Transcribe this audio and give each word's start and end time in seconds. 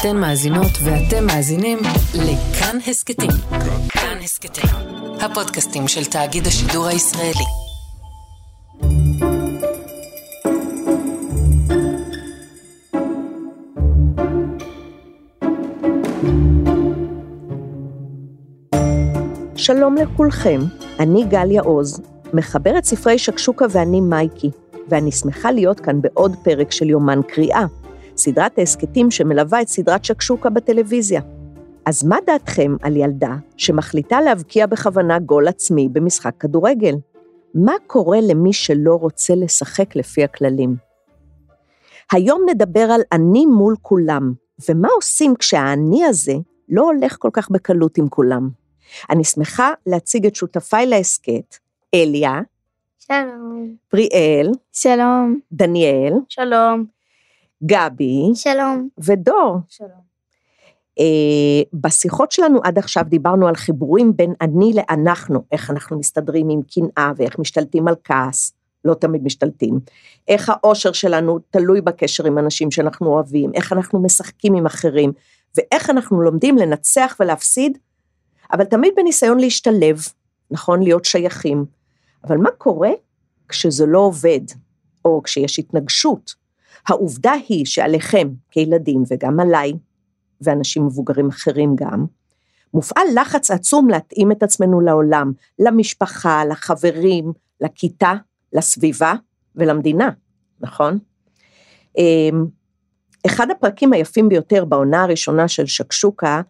אתן 0.00 0.16
מאזינות 0.16 0.70
ואתם 0.84 1.26
מאזינים 1.26 1.78
לכאן 2.14 2.78
הסכתים. 2.86 3.30
כאן 3.88 4.18
הסכתים, 4.24 4.70
הפודקאסטים 5.20 5.88
של 5.88 6.04
תאגיד 6.04 6.46
השידור 6.46 6.86
הישראלי. 6.86 7.44
שלום 19.56 19.94
לכולכם, 19.96 20.60
אני 21.00 21.24
גליה 21.24 21.62
עוז, 21.62 22.00
מחברת 22.34 22.84
ספרי 22.84 23.18
שקשוקה 23.18 23.64
ואני 23.70 24.00
מייקי, 24.00 24.50
ואני 24.88 25.12
שמחה 25.12 25.50
להיות 25.50 25.80
כאן 25.80 26.00
בעוד 26.00 26.36
פרק 26.42 26.72
של 26.72 26.90
יומן 26.90 27.20
קריאה, 27.28 27.64
סדרת 28.16 28.58
ההסכתים 28.58 29.10
שמלווה 29.10 29.62
את 29.62 29.68
סדרת 29.68 30.04
שקשוקה 30.04 30.50
בטלוויזיה. 30.50 31.20
אז 31.84 32.04
מה 32.04 32.16
דעתכם 32.26 32.76
על 32.82 32.96
ילדה 32.96 33.36
שמחליטה 33.56 34.20
להבקיע 34.20 34.66
בכוונה 34.66 35.18
גול 35.18 35.48
עצמי 35.48 35.88
במשחק 35.88 36.32
כדורגל? 36.40 36.94
מה 37.54 37.72
קורה 37.86 38.18
למי 38.20 38.52
שלא 38.52 38.94
רוצה 38.94 39.34
לשחק 39.34 39.96
לפי 39.96 40.24
הכללים? 40.24 40.76
היום 42.12 42.42
נדבר 42.48 42.80
על 42.80 43.00
אני 43.12 43.46
מול 43.46 43.76
כולם, 43.82 44.32
ומה 44.68 44.88
עושים 44.96 45.34
כשהאני 45.36 46.04
הזה 46.04 46.34
לא 46.68 46.82
הולך 46.82 47.16
כל 47.18 47.30
כך 47.32 47.50
בקלות 47.50 47.98
עם 47.98 48.08
כולם. 48.08 48.48
אני 49.10 49.24
שמחה 49.24 49.72
להציג 49.86 50.26
את 50.26 50.34
שותפיי 50.34 50.86
להסכת, 50.86 51.56
אליה, 51.94 52.40
שלום. 52.98 53.74
פריאל, 53.88 54.50
שלום. 54.72 55.40
דניאל, 55.52 56.12
שלום. 56.28 56.95
גבי 57.64 58.30
שלום. 58.34 58.88
ודור. 58.98 59.58
שלום. 59.68 60.06
אה, 60.98 61.62
בשיחות 61.72 62.32
שלנו 62.32 62.60
עד 62.64 62.78
עכשיו 62.78 63.04
דיברנו 63.08 63.48
על 63.48 63.54
חיבורים 63.54 64.16
בין 64.16 64.34
אני 64.40 64.72
לאנחנו, 64.74 65.44
איך 65.52 65.70
אנחנו 65.70 65.98
מסתדרים 65.98 66.48
עם 66.50 66.60
קנאה 66.62 67.12
ואיך 67.16 67.38
משתלטים 67.38 67.88
על 67.88 67.94
כעס, 68.04 68.52
לא 68.84 68.94
תמיד 68.94 69.24
משתלטים, 69.24 69.80
איך 70.28 70.48
האושר 70.48 70.92
שלנו 70.92 71.38
תלוי 71.50 71.80
בקשר 71.80 72.26
עם 72.26 72.38
אנשים 72.38 72.70
שאנחנו 72.70 73.06
אוהבים, 73.06 73.50
איך 73.54 73.72
אנחנו 73.72 74.02
משחקים 74.02 74.54
עם 74.54 74.66
אחרים, 74.66 75.12
ואיך 75.56 75.90
אנחנו 75.90 76.22
לומדים 76.22 76.58
לנצח 76.58 77.16
ולהפסיד, 77.20 77.78
אבל 78.52 78.64
תמיד 78.64 78.92
בניסיון 78.96 79.38
להשתלב, 79.38 79.98
נכון? 80.50 80.82
להיות 80.82 81.04
שייכים. 81.04 81.64
אבל 82.24 82.36
מה 82.36 82.50
קורה 82.50 82.90
כשזה 83.48 83.86
לא 83.86 83.98
עובד, 83.98 84.40
או 85.04 85.20
כשיש 85.24 85.58
התנגשות? 85.58 86.45
העובדה 86.88 87.32
היא 87.48 87.66
שעליכם 87.66 88.28
כילדים 88.50 89.02
וגם 89.10 89.40
עליי, 89.40 89.72
ואנשים 90.40 90.86
מבוגרים 90.86 91.28
אחרים 91.28 91.76
גם, 91.76 92.06
מופעל 92.74 93.06
לחץ 93.14 93.50
עצום 93.50 93.88
להתאים 93.88 94.32
את 94.32 94.42
עצמנו 94.42 94.80
לעולם, 94.80 95.32
למשפחה, 95.58 96.44
לחברים, 96.44 97.32
לכיתה, 97.60 98.14
לסביבה 98.52 99.14
ולמדינה, 99.56 100.10
נכון? 100.60 100.98
אמ, 101.98 102.46
אחד 103.26 103.50
הפרקים 103.50 103.92
היפים 103.92 104.28
ביותר 104.28 104.64
בעונה 104.64 105.02
הראשונה 105.02 105.48
של 105.48 105.66
שקשוקה 105.66 106.40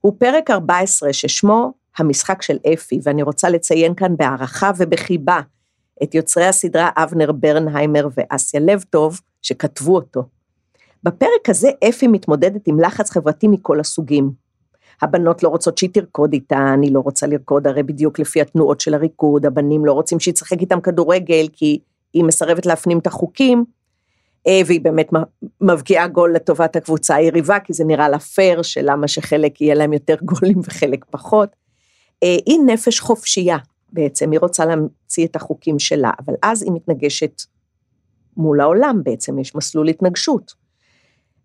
הוא 0.00 0.12
פרק 0.18 0.50
14 0.50 1.12
ששמו 1.12 1.72
המשחק 1.98 2.42
של 2.42 2.58
אפי, 2.72 3.00
ואני 3.02 3.22
רוצה 3.22 3.48
לציין 3.48 3.94
כאן 3.94 4.16
בהערכה 4.16 4.70
ובחיבה 4.76 5.40
את 6.02 6.14
יוצרי 6.14 6.46
הסדרה 6.46 6.90
אבנר 6.96 7.32
ברנהיימר 7.32 8.08
ואסיה 8.16 8.60
לבטוב, 8.60 9.20
שכתבו 9.44 9.94
אותו. 9.94 10.22
בפרק 11.02 11.48
הזה 11.48 11.70
אפי 11.88 12.06
מתמודדת 12.06 12.68
עם 12.68 12.80
לחץ 12.80 13.10
חברתי 13.10 13.48
מכל 13.48 13.80
הסוגים. 13.80 14.30
הבנות 15.02 15.42
לא 15.42 15.48
רוצות 15.48 15.78
שהיא 15.78 15.90
תרקוד 15.92 16.32
איתה, 16.32 16.74
אני 16.74 16.90
לא 16.90 17.00
רוצה 17.00 17.26
לרקוד 17.26 17.66
הרי 17.66 17.82
בדיוק 17.82 18.18
לפי 18.18 18.40
התנועות 18.40 18.80
של 18.80 18.94
הריקוד, 18.94 19.46
הבנים 19.46 19.84
לא 19.84 19.92
רוצים 19.92 20.20
שהיא 20.20 20.34
תשחק 20.34 20.60
איתם 20.60 20.80
כדורגל 20.80 21.48
כי 21.52 21.78
היא 22.14 22.24
מסרבת 22.24 22.66
להפנים 22.66 22.98
את 22.98 23.06
החוקים, 23.06 23.64
אה, 24.46 24.60
והיא 24.66 24.80
באמת 24.80 25.08
מבקיעה 25.60 26.08
גול 26.08 26.34
לטובת 26.34 26.76
הקבוצה 26.76 27.14
היריבה, 27.14 27.60
כי 27.60 27.72
זה 27.72 27.84
נראה 27.84 28.08
לה 28.08 28.18
פייר, 28.18 28.62
שלמה 28.62 29.08
שחלק 29.08 29.60
יהיה 29.60 29.74
להם 29.74 29.92
יותר 29.92 30.16
גולים 30.22 30.60
וחלק 30.64 31.04
פחות. 31.10 31.48
אה, 32.22 32.36
היא 32.46 32.58
נפש 32.66 33.00
חופשייה 33.00 33.56
בעצם, 33.92 34.30
היא 34.30 34.40
רוצה 34.40 34.64
להמציא 34.64 35.26
את 35.26 35.36
החוקים 35.36 35.78
שלה, 35.78 36.10
אבל 36.26 36.34
אז 36.42 36.62
היא 36.62 36.72
מתנגשת 36.72 37.42
מול 38.36 38.60
העולם 38.60 39.00
בעצם, 39.04 39.38
יש 39.38 39.54
מסלול 39.54 39.88
התנגשות. 39.88 40.54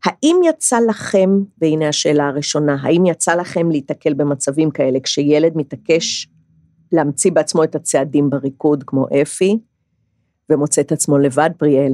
האם 0.06 0.36
יצא 0.50 0.80
לכם, 0.80 1.30
והנה 1.62 1.88
השאלה 1.88 2.28
הראשונה, 2.28 2.78
האם 2.82 3.06
יצא 3.06 3.36
לכם 3.36 3.72
להיתקל 3.72 4.14
במצבים 4.14 4.72
כאלה, 4.72 5.00
כשילד 5.00 5.52
מתעקש 5.56 6.28
להמציא 6.92 7.32
בעצמו 7.32 7.64
את 7.64 7.76
הצעדים 7.76 8.30
בריקוד, 8.30 8.84
כמו 8.88 9.06
אפי, 9.22 9.60
ומוצא 10.50 10.82
את 10.82 10.92
עצמו 10.92 11.18
לבד, 11.18 11.50
פריאל? 11.58 11.94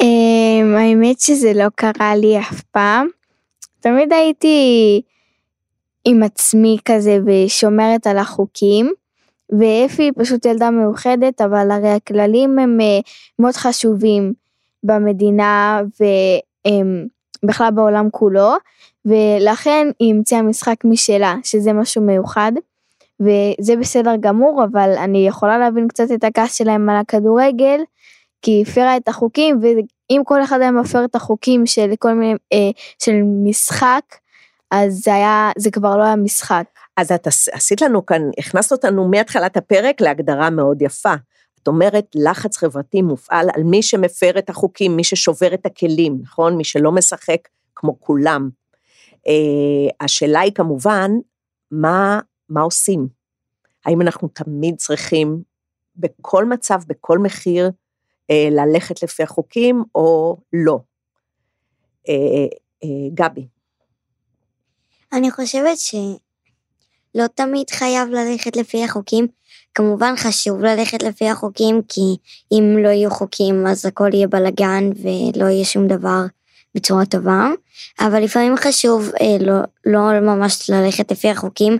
אמ, 0.00 0.74
האמת 0.78 1.20
שזה 1.20 1.52
לא 1.54 1.66
קרה 1.74 2.16
לי 2.16 2.38
אף 2.38 2.62
פעם. 2.62 3.08
תמיד 3.80 4.12
הייתי 4.12 5.02
עם 6.04 6.22
עצמי 6.22 6.78
כזה 6.84 7.18
ושומרת 7.26 8.06
על 8.06 8.18
החוקים. 8.18 8.92
ואפי 9.52 10.12
פשוט 10.12 10.46
ילדה 10.46 10.70
מאוחדת, 10.70 11.40
אבל 11.40 11.70
הרי 11.70 11.88
הכללים 11.88 12.58
הם 12.58 12.80
אה, 12.80 13.00
מאוד 13.38 13.54
חשובים 13.54 14.32
במדינה 14.82 15.80
ובכלל 17.42 17.70
בעולם 17.70 18.10
כולו, 18.10 18.52
ולכן 19.04 19.88
היא 20.00 20.14
המציאה 20.14 20.42
משחק 20.42 20.84
משלה, 20.84 21.34
שזה 21.44 21.72
משהו 21.72 22.02
מיוחד, 22.02 22.52
וזה 23.20 23.76
בסדר 23.76 24.16
גמור, 24.20 24.64
אבל 24.64 24.94
אני 24.98 25.26
יכולה 25.26 25.58
להבין 25.58 25.88
קצת 25.88 26.12
את 26.14 26.24
הכעס 26.24 26.54
שלהם 26.54 26.90
על 26.90 26.96
הכדורגל, 26.96 27.80
כי 28.42 28.50
היא 28.50 28.62
הפרה 28.62 28.96
את 28.96 29.08
החוקים, 29.08 29.60
ואם 29.62 30.22
כל 30.24 30.42
אחד 30.42 30.60
היה 30.60 30.70
מפר 30.70 31.04
את 31.04 31.14
החוקים 31.14 31.66
של 31.66 31.92
כל 31.98 32.12
מיני, 32.12 32.34
אה, 32.52 32.70
של 32.98 33.12
משחק, 33.44 34.02
אז 34.70 35.00
זה 35.04 35.14
היה, 35.14 35.50
זה 35.58 35.70
כבר 35.70 35.96
לא 35.96 36.04
היה 36.04 36.16
משחק. 36.16 36.64
אז 36.96 37.12
את 37.12 37.26
עשית 37.52 37.80
לנו 37.82 38.06
כאן, 38.06 38.22
הכנסת 38.38 38.72
אותנו 38.72 39.08
מהתחלת 39.08 39.56
הפרק 39.56 40.00
להגדרה 40.00 40.50
מאוד 40.50 40.82
יפה. 40.82 41.14
את 41.62 41.68
אומרת, 41.68 42.06
לחץ 42.14 42.56
חברתי 42.56 43.02
מופעל 43.02 43.48
על 43.54 43.62
מי 43.62 43.82
שמפר 43.82 44.38
את 44.38 44.50
החוקים, 44.50 44.96
מי 44.96 45.04
ששובר 45.04 45.54
את 45.54 45.66
הכלים, 45.66 46.18
נכון? 46.22 46.56
מי 46.56 46.64
שלא 46.64 46.92
משחק 46.92 47.48
כמו 47.76 48.00
כולם. 48.00 48.50
Uh, 49.12 49.94
השאלה 50.00 50.40
היא 50.40 50.52
כמובן, 50.54 51.10
מה, 51.70 52.20
מה 52.48 52.60
עושים? 52.60 53.08
האם 53.84 54.02
אנחנו 54.02 54.28
תמיד 54.28 54.76
צריכים 54.76 55.42
בכל 55.96 56.44
מצב, 56.44 56.80
בכל 56.86 57.18
מחיר, 57.18 57.70
uh, 57.70 58.34
ללכת 58.50 59.02
לפי 59.02 59.22
החוקים 59.22 59.84
או 59.94 60.36
לא? 60.52 60.78
Uh, 62.08 62.10
uh, 62.84 63.14
גבי. 63.14 63.46
אני 65.12 65.30
חושבת 65.30 65.78
שלא 67.16 67.26
תמיד 67.34 67.70
חייב 67.70 68.08
ללכת 68.08 68.56
לפי 68.56 68.84
החוקים. 68.84 69.26
כמובן 69.74 70.14
חשוב 70.16 70.60
ללכת 70.60 71.02
לפי 71.02 71.28
החוקים, 71.28 71.80
כי 71.88 72.16
אם 72.52 72.76
לא 72.82 72.88
יהיו 72.88 73.10
חוקים 73.10 73.66
אז 73.66 73.86
הכל 73.86 74.10
יהיה 74.12 74.28
בלאגן 74.28 74.90
ולא 75.02 75.44
יהיה 75.44 75.64
שום 75.64 75.88
דבר 75.88 76.20
בצורה 76.74 77.06
טובה. 77.06 77.48
אבל 78.00 78.22
לפעמים 78.22 78.56
חשוב 78.56 79.10
אה, 79.20 79.36
לא, 79.40 79.54
לא 79.86 80.20
ממש 80.20 80.70
ללכת 80.70 81.12
לפי 81.12 81.30
החוקים, 81.30 81.78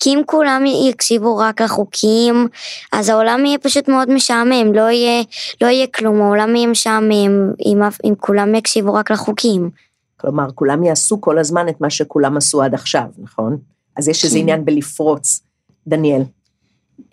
כי 0.00 0.10
אם 0.10 0.22
כולם 0.26 0.64
יקשיבו 0.66 1.36
רק 1.36 1.60
לחוקים, 1.60 2.48
אז 2.92 3.08
העולם 3.08 3.46
יהיה 3.46 3.58
פשוט 3.58 3.88
מאוד 3.88 4.10
משעמם, 4.10 4.72
לא 4.74 4.90
יהיה, 4.90 5.22
לא 5.60 5.66
יהיה 5.66 5.86
כלום, 5.86 6.22
העולם 6.22 6.56
יהיה 6.56 6.66
משעמם 6.66 7.52
אם, 7.66 7.80
אם 8.04 8.14
כולם 8.18 8.54
יקשיבו 8.54 8.94
רק 8.94 9.10
לחוקים. 9.10 9.70
כלומר, 10.16 10.46
כולם 10.54 10.84
יעשו 10.84 11.20
כל 11.20 11.38
הזמן 11.38 11.68
את 11.68 11.80
מה 11.80 11.90
שכולם 11.90 12.36
עשו 12.36 12.62
עד 12.62 12.74
עכשיו, 12.74 13.04
נכון? 13.18 13.58
אז 14.00 14.08
יש 14.08 14.24
איזה 14.24 14.36
כן. 14.36 14.42
עניין 14.42 14.64
בלפרוץ. 14.64 15.40
דניאל. 15.86 16.22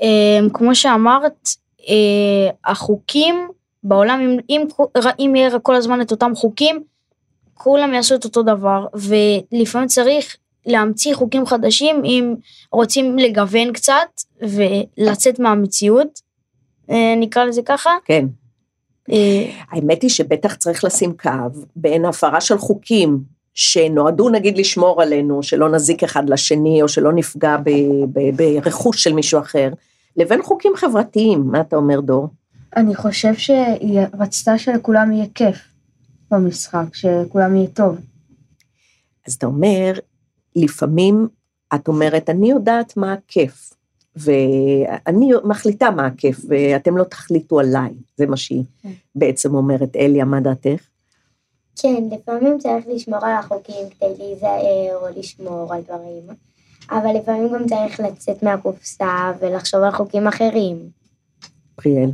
אמ, 0.01 0.49
כמו 0.53 0.75
שאמרת, 0.75 1.49
אה, 1.89 2.49
החוקים 2.65 3.47
בעולם, 3.83 4.19
אם, 4.21 4.37
אם, 4.49 4.67
אם 5.19 5.35
יהיה 5.35 5.59
כל 5.59 5.75
הזמן 5.75 6.01
את 6.01 6.11
אותם 6.11 6.31
חוקים, 6.35 6.83
כולם 7.53 7.93
יעשו 7.93 8.15
את 8.15 8.25
אותו 8.25 8.43
דבר, 8.43 8.85
ולפעמים 8.93 9.87
צריך 9.87 10.37
להמציא 10.65 11.15
חוקים 11.15 11.45
חדשים 11.45 12.01
אם 12.05 12.35
רוצים 12.71 13.17
לגוון 13.17 13.73
קצת 13.73 14.21
ולצאת 14.41 15.39
מהמציאות, 15.39 16.21
אה, 16.89 17.13
נקרא 17.17 17.43
לזה 17.43 17.61
ככה. 17.65 17.89
כן. 18.05 18.25
אה, 19.11 19.51
האמת 19.69 20.01
היא 20.01 20.09
שבטח 20.09 20.55
צריך 20.55 20.83
לשים 20.83 21.17
קו 21.17 21.29
בין 21.75 22.05
הפרה 22.05 22.41
של 22.41 22.57
חוקים 22.57 23.19
שנועדו 23.57 24.29
נגיד 24.29 24.57
לשמור 24.57 25.01
עלינו, 25.01 25.43
שלא 25.43 25.69
נזיק 25.69 26.03
אחד 26.03 26.29
לשני 26.29 26.81
או 26.81 26.87
שלא 26.87 27.13
נפגע 27.13 27.57
ברכוש 28.35 29.03
של 29.03 29.13
מישהו 29.13 29.39
אחר, 29.39 29.69
לבין 30.17 30.41
חוקים 30.41 30.71
חברתיים. 30.75 31.47
מה 31.51 31.61
אתה 31.61 31.75
אומר, 31.75 31.99
דור? 31.99 32.27
אני 32.75 32.95
חושב 32.95 33.33
שהיא 33.35 33.99
רצתה 34.19 34.57
שלכולם 34.57 35.11
יהיה 35.11 35.25
כיף 35.35 35.57
במשחק, 36.31 36.85
שכולם 36.93 37.55
יהיה 37.55 37.67
טוב. 37.67 37.97
אז 39.27 39.33
אתה 39.33 39.45
אומר, 39.45 39.93
לפעמים 40.55 41.27
את 41.75 41.87
אומרת, 41.87 42.29
אני 42.29 42.49
יודעת 42.49 42.97
מה 42.97 43.13
הכיף, 43.13 43.73
ואני 44.15 45.31
מחליטה 45.43 45.91
מה 45.91 46.05
הכיף, 46.05 46.39
ואתם 46.47 46.97
לא 46.97 47.03
תחליטו 47.03 47.59
עליי, 47.59 47.89
זה 48.17 48.25
מה 48.25 48.37
שהיא 48.37 48.63
כן. 48.81 48.89
בעצם 49.15 49.55
אומרת. 49.55 49.95
אליה, 49.95 50.25
מה 50.25 50.39
דעתך? 50.39 50.83
כן, 51.81 52.03
לפעמים 52.11 52.59
צריך 52.59 52.85
לשמור 52.87 53.25
על 53.25 53.31
החוקים 53.31 53.89
כדי 53.89 54.13
להיזהר 54.17 54.97
או 55.01 55.19
לשמור 55.19 55.73
על 55.73 55.81
דברים, 55.81 56.23
אבל 56.91 57.09
לפעמים 57.21 57.53
גם 57.53 57.67
צריך 57.67 57.99
לצאת 57.99 58.43
מהקופסה 58.43 59.31
ולחשוב 59.39 59.83
על 59.83 59.91
חוקים 59.91 60.27
אחרים. 60.27 60.89
פריאל. 61.75 62.09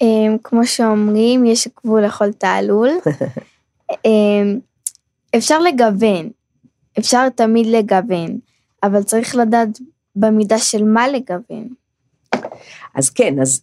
אמ, 0.00 0.36
כמו 0.44 0.66
שאומרים, 0.66 1.44
יש 1.44 1.68
גבול 1.68 2.04
לכל 2.04 2.32
תעלול. 2.32 2.88
אמ, 4.04 4.58
אפשר 5.36 5.58
לגוון, 5.58 6.30
אפשר 6.98 7.28
תמיד 7.28 7.66
לגוון, 7.66 8.38
אבל 8.82 9.02
צריך 9.02 9.36
לדעת 9.36 9.68
במידה 10.16 10.58
של 10.58 10.84
מה 10.84 11.08
לגוון. 11.08 11.68
אז 12.94 13.10
כן, 13.10 13.40
אז 13.40 13.62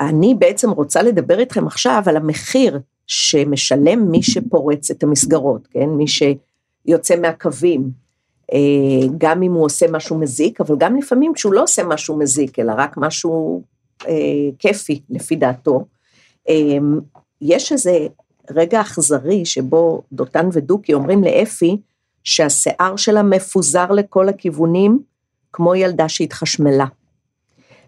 אני 0.00 0.34
בעצם 0.38 0.70
רוצה 0.70 1.02
לדבר 1.02 1.38
איתכם 1.38 1.66
עכשיו 1.66 2.02
על 2.06 2.16
המחיר 2.16 2.80
שמשלם 3.06 4.10
מי 4.10 4.22
שפורץ 4.22 4.90
את 4.90 5.02
המסגרות, 5.02 5.68
כן? 5.70 5.88
מי 5.88 6.04
שיוצא 6.06 7.16
מהקווים, 7.16 7.90
אה, 8.52 9.06
גם 9.18 9.42
אם 9.42 9.52
הוא 9.52 9.64
עושה 9.64 9.86
משהו 9.90 10.18
מזיק, 10.18 10.60
אבל 10.60 10.76
גם 10.78 10.96
לפעמים 10.96 11.32
כשהוא 11.34 11.54
לא 11.54 11.62
עושה 11.62 11.84
משהו 11.84 12.18
מזיק, 12.18 12.58
אלא 12.58 12.72
רק 12.76 12.96
משהו 12.96 13.62
אה, 14.06 14.14
כיפי, 14.58 15.00
לפי 15.10 15.36
דעתו. 15.36 15.84
אה, 16.48 16.78
יש 17.40 17.72
איזה 17.72 18.06
רגע 18.50 18.80
אכזרי 18.80 19.44
שבו 19.44 20.02
דותן 20.12 20.48
ודוקי 20.52 20.94
אומרים 20.94 21.24
לאפי 21.24 21.76
שהשיער 22.24 22.96
שלה 22.96 23.22
מפוזר 23.22 23.92
לכל 23.92 24.28
הכיוונים, 24.28 24.98
כמו 25.52 25.74
ילדה 25.74 26.08
שהתחשמלה. 26.08 26.86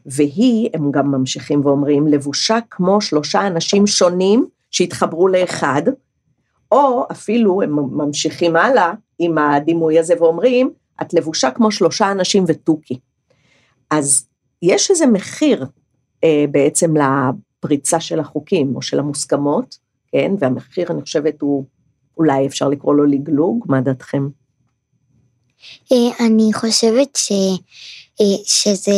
והיא, 0.06 0.70
הם 0.74 0.90
גם 0.90 1.10
ממשיכים 1.10 1.66
ואומרים, 1.66 2.06
לבושה 2.06 2.58
כמו 2.70 3.00
שלושה 3.00 3.46
אנשים 3.46 3.86
שונים 3.86 4.46
שהתחברו 4.76 5.28
לאחד, 5.28 5.82
או 6.72 7.04
אפילו 7.10 7.62
הם 7.62 7.76
ממשיכים 7.92 8.56
הלאה 8.56 8.92
עם 9.18 9.38
הדימוי 9.38 9.98
הזה 9.98 10.14
ואומרים, 10.20 10.70
את 11.02 11.14
לבושה 11.14 11.50
כמו 11.50 11.70
שלושה 11.70 12.12
אנשים 12.12 12.44
ותוכי. 12.46 12.98
אז 13.90 14.26
יש 14.62 14.90
איזה 14.90 15.06
מחיר 15.06 15.66
אה, 16.24 16.44
בעצם 16.50 16.94
לפריצה 16.96 18.00
של 18.00 18.20
החוקים 18.20 18.76
או 18.76 18.82
של 18.82 18.98
המוסכמות, 18.98 19.78
כן, 20.12 20.32
והמחיר 20.38 20.86
אני 20.90 21.02
חושבת 21.02 21.40
הוא, 21.40 21.64
אולי 22.16 22.46
אפשר 22.46 22.68
לקרוא 22.68 22.94
לו 22.94 23.04
לגלוג, 23.04 23.64
מה 23.68 23.80
דעתכם? 23.80 24.28
אה, 25.92 26.26
אני 26.26 26.52
חושבת 26.52 27.16
ש, 27.16 27.32
אה, 28.20 28.44
שזה, 28.44 28.92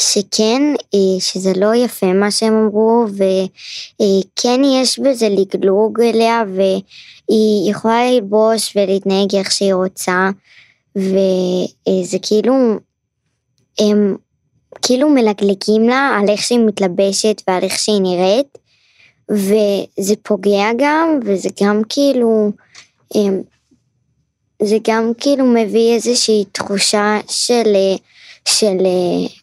שכן, 0.00 0.62
אה, 0.94 1.20
שזה 1.20 1.52
לא 1.56 1.74
יפה 1.74 2.12
מה 2.12 2.30
שהם 2.30 2.54
אמרו, 2.54 3.04
וכן 3.08 4.60
יש 4.64 4.98
בזה 4.98 5.28
לגלוג 5.28 6.00
אליה, 6.00 6.42
והיא 6.54 7.70
יכולה 7.70 8.10
ללבוש 8.10 8.76
ולהתנהג 8.76 9.36
איך 9.36 9.52
שהיא 9.52 9.74
רוצה, 9.74 10.30
וזה 10.96 12.18
כאילו, 12.22 12.54
הם 13.80 14.16
כאילו 14.82 15.08
מלגלגים 15.08 15.88
לה 15.88 16.18
על 16.20 16.28
איך 16.28 16.42
שהיא 16.42 16.58
מתלבשת 16.66 17.42
ועל 17.48 17.62
איך 17.62 17.78
שהיא 17.78 18.00
נראית, 18.00 18.58
וזה 19.30 20.14
פוגע 20.22 20.66
גם, 20.78 21.20
וזה 21.24 21.48
גם 21.62 21.82
כאילו, 21.88 22.52
הם, 23.14 23.42
זה 24.62 24.76
גם 24.86 25.12
כאילו 25.18 25.44
מביא 25.44 25.94
איזושהי 25.94 26.44
תחושה 26.52 27.18
של, 27.28 27.76
של 28.48 28.78
אה, 28.86 29.39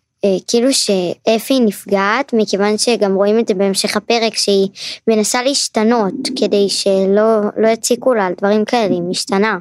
כאילו 0.47 0.73
שאפי 0.73 1.59
נפגעת, 1.59 2.33
מכיוון 2.33 2.77
שגם 2.77 3.15
רואים 3.15 3.39
את 3.39 3.47
זה 3.47 3.53
בהמשך 3.53 3.97
הפרק, 3.97 4.33
שהיא 4.33 4.67
מנסה 5.07 5.43
להשתנות, 5.43 6.13
כדי 6.35 6.69
שלא 6.69 7.41
לא 7.57 7.67
יציקו 7.67 8.13
לה 8.13 8.25
על 8.25 8.33
דברים 8.37 8.65
כאלה, 8.65 8.93
היא 8.93 9.01
משתנה. 9.01 9.57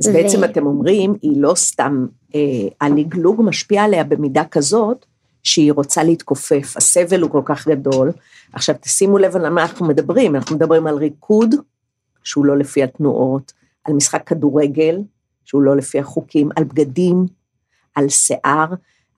אז 0.00 0.08
בעצם 0.08 0.44
אתם 0.44 0.66
אומרים, 0.66 1.14
היא 1.22 1.42
לא 1.42 1.54
סתם, 1.54 2.06
אה, 2.34 2.40
הלגלוג 2.80 3.42
משפיע 3.44 3.84
עליה 3.84 4.04
במידה 4.04 4.44
כזאת, 4.44 5.06
שהיא 5.42 5.72
רוצה 5.72 6.04
להתכופף, 6.04 6.74
הסבל 6.76 7.20
הוא 7.20 7.30
כל 7.30 7.42
כך 7.44 7.68
גדול. 7.68 8.12
עכשיו 8.52 8.74
תשימו 8.80 9.18
לב 9.18 9.36
על 9.36 9.48
מה 9.48 9.62
אנחנו 9.62 9.86
מדברים, 9.86 10.36
אנחנו 10.36 10.56
מדברים 10.56 10.86
על 10.86 10.96
ריקוד, 10.96 11.54
שהוא 12.24 12.46
לא 12.46 12.58
לפי 12.58 12.82
התנועות, 12.82 13.52
על 13.84 13.94
משחק 13.94 14.22
כדורגל, 14.26 14.98
שהוא 15.44 15.62
לא 15.62 15.76
לפי 15.76 15.98
החוקים, 15.98 16.48
על 16.56 16.64
בגדים, 16.64 17.26
על 17.94 18.08
שיער. 18.08 18.66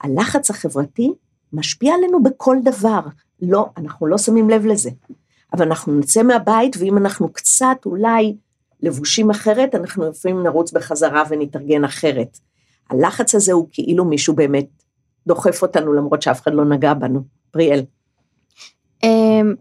הלחץ 0.00 0.50
החברתי 0.50 1.12
משפיע 1.53 1.95
עלינו 1.95 2.23
בכל 2.23 2.56
דבר. 2.65 3.00
לא, 3.43 3.67
אנחנו 3.77 4.06
לא 4.06 4.19
שמים 4.19 4.50
לב 4.50 4.67
לזה. 4.67 4.91
אבל 5.53 5.67
אנחנו 5.67 5.99
נצא 5.99 6.23
מהבית, 6.23 6.77
ואם 6.79 6.99
אנחנו 6.99 7.33
קצת 7.33 7.77
אולי 7.87 8.37
לבושים 8.81 9.31
אחרת, 9.31 9.75
אנחנו 9.75 10.11
לפעמים 10.11 10.43
נרוץ 10.43 10.73
בחזרה 10.73 11.23
ונתארגן 11.29 11.85
אחרת. 11.85 12.39
הלחץ 12.91 13.35
הזה 13.35 13.53
הוא 13.53 13.69
כאילו 13.73 14.05
מישהו 14.05 14.35
באמת 14.35 14.69
דוחף 15.27 15.62
אותנו, 15.62 15.93
למרות 15.93 16.23
שאף 16.23 16.43
אחד 16.43 16.55
לא 16.55 16.65
נגע 16.65 16.94
בנו. 16.94 17.23
פריאל. 17.51 17.85
אמ, 19.03 19.55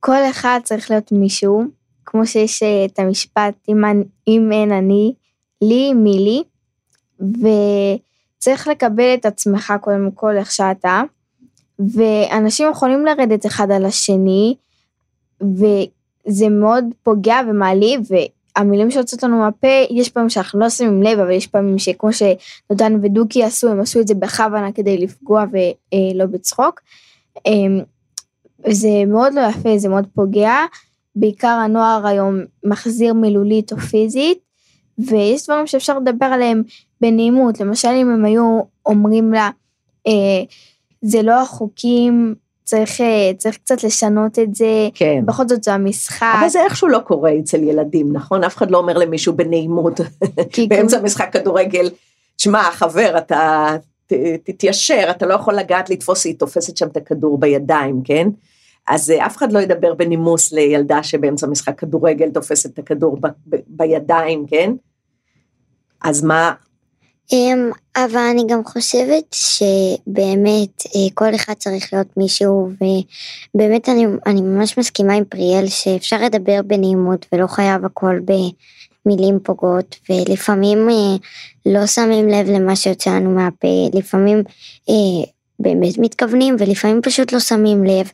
כל 0.00 0.20
אחד 0.30 0.60
צריך 0.64 0.90
להיות 0.90 1.12
מישהו, 1.12 1.64
כמו 2.06 2.26
שיש 2.26 2.62
אה, 2.62 2.84
את 2.84 2.98
המשפט, 2.98 3.54
אם, 3.68 4.52
אין 4.52 4.72
אני, 4.72 5.14
לי, 5.62 5.92
מי 5.92 6.18
לי, 6.18 6.42
וצריך 8.38 8.68
לקבל 8.68 9.14
את 9.14 9.26
עצמך 9.26 9.72
קודם 9.80 10.10
כל 10.14 10.36
איך 10.36 10.52
שאתה, 10.52 11.02
ואנשים 11.78 12.70
יכולים 12.70 13.06
לרדת 13.06 13.46
אחד 13.46 13.70
על 13.70 13.84
השני, 13.84 14.54
וזה 15.42 16.48
מאוד 16.48 16.84
פוגע 17.02 17.40
ומעליב, 17.50 18.00
והמילים 18.10 18.90
שיוצאות 18.90 19.22
לנו 19.22 19.38
מהפה, 19.38 19.84
יש 19.90 20.08
פעמים 20.08 20.28
שאנחנו 20.30 20.60
לא 20.60 20.70
שמים 20.70 21.02
לב, 21.02 21.18
אבל 21.18 21.30
יש 21.30 21.46
פעמים 21.46 21.78
שכמו 21.78 22.10
שנותן 22.12 22.98
ודוקי 23.02 23.44
עשו, 23.44 23.68
הם 23.68 23.80
עשו 23.80 24.00
את 24.00 24.08
זה 24.08 24.14
בכוונה 24.14 24.72
כדי 24.72 24.98
לפגוע 24.98 25.44
ולא 25.52 26.26
בצחוק. 26.26 26.80
אמ, 27.46 27.80
זה 28.66 29.04
מאוד 29.06 29.34
לא 29.34 29.40
יפה, 29.40 29.78
זה 29.78 29.88
מאוד 29.88 30.06
פוגע. 30.14 30.54
בעיקר 31.16 31.48
הנוער 31.48 32.06
היום 32.06 32.38
מחזיר 32.64 33.14
מילולית 33.14 33.72
או 33.72 33.76
פיזית, 33.76 34.38
ויש 34.98 35.44
דברים 35.44 35.66
שאפשר 35.66 35.98
לדבר 35.98 36.26
עליהם 36.26 36.62
בנעימות, 37.00 37.60
למשל 37.60 37.88
אם 37.88 38.10
הם 38.10 38.24
היו 38.24 38.60
אומרים 38.86 39.32
לה, 39.32 39.50
אה, 40.06 40.12
זה 41.02 41.22
לא 41.22 41.42
החוקים, 41.42 42.34
צריך, 42.64 43.00
אה, 43.00 43.30
צריך 43.38 43.56
קצת 43.56 43.84
לשנות 43.84 44.38
את 44.38 44.54
זה, 44.54 44.88
כן. 44.94 45.22
בכל 45.26 45.48
זאת 45.48 45.64
זה 45.64 45.74
המשחק. 45.74 46.36
אבל 46.40 46.48
זה 46.48 46.64
איכשהו 46.64 46.88
לא 46.88 46.98
קורה 46.98 47.32
אצל 47.38 47.62
ילדים, 47.62 48.12
נכון? 48.12 48.44
אף 48.44 48.56
אחד 48.56 48.70
לא 48.70 48.78
אומר 48.78 48.98
למישהו 48.98 49.32
בנעימות, 49.32 50.00
באמצע 50.70 51.00
משחק 51.02 51.32
כדורגל, 51.32 51.90
שמע, 52.38 52.62
חבר, 52.72 53.18
אתה 53.18 53.66
ת, 54.06 54.12
תתיישר, 54.44 55.06
אתה 55.10 55.26
לא 55.26 55.34
יכול 55.34 55.54
לגעת 55.54 55.90
לתפוס, 55.90 56.24
היא 56.24 56.38
תופסת 56.38 56.76
שם 56.76 56.86
את 56.86 56.96
הכדור 56.96 57.40
בידיים, 57.40 58.00
כן? 58.04 58.28
אז 58.88 59.10
אה, 59.10 59.26
אף 59.26 59.36
אחד 59.36 59.52
לא 59.52 59.58
ידבר 59.58 59.94
בנימוס 59.94 60.52
לילדה 60.52 61.02
שבאמצע 61.02 61.46
משחק 61.46 61.78
כדורגל 61.78 62.30
תופסת 62.30 62.74
את 62.74 62.78
הכדור 62.78 63.16
ב, 63.20 63.26
ב, 63.46 63.56
בידיים, 63.66 64.46
כן? 64.46 64.72
אז 66.02 66.22
מה... 66.22 66.52
אמ, 67.32 67.70
אבל 67.96 68.20
אני 68.30 68.42
גם 68.48 68.64
חושבת 68.64 69.34
שבאמת 69.34 70.82
אה, 70.86 71.10
כל 71.14 71.34
אחד 71.34 71.54
צריך 71.54 71.92
להיות 71.92 72.16
מישהו, 72.16 72.70
ובאמת 73.54 73.88
אני, 73.88 74.06
אני 74.26 74.40
ממש 74.40 74.78
מסכימה 74.78 75.14
עם 75.14 75.24
פריאל 75.24 75.66
שאפשר 75.66 76.22
לדבר 76.22 76.60
בנעימות 76.66 77.26
ולא 77.32 77.46
חייב 77.46 77.84
הכל 77.84 78.18
במילים 78.24 79.38
פוגעות, 79.42 79.96
ולפעמים 80.10 80.88
אה, 80.90 81.16
לא 81.66 81.86
שמים 81.86 82.28
לב 82.28 82.46
למה 82.48 82.76
שיוצא 82.76 83.10
לנו 83.10 83.30
מהפה, 83.30 83.88
לפעמים 83.94 84.42
באמת 85.60 85.98
מתכוונים 85.98 86.56
ולפעמים 86.58 87.00
פשוט 87.02 87.32
לא 87.32 87.40
שמים 87.40 87.84
לב, 87.84 88.10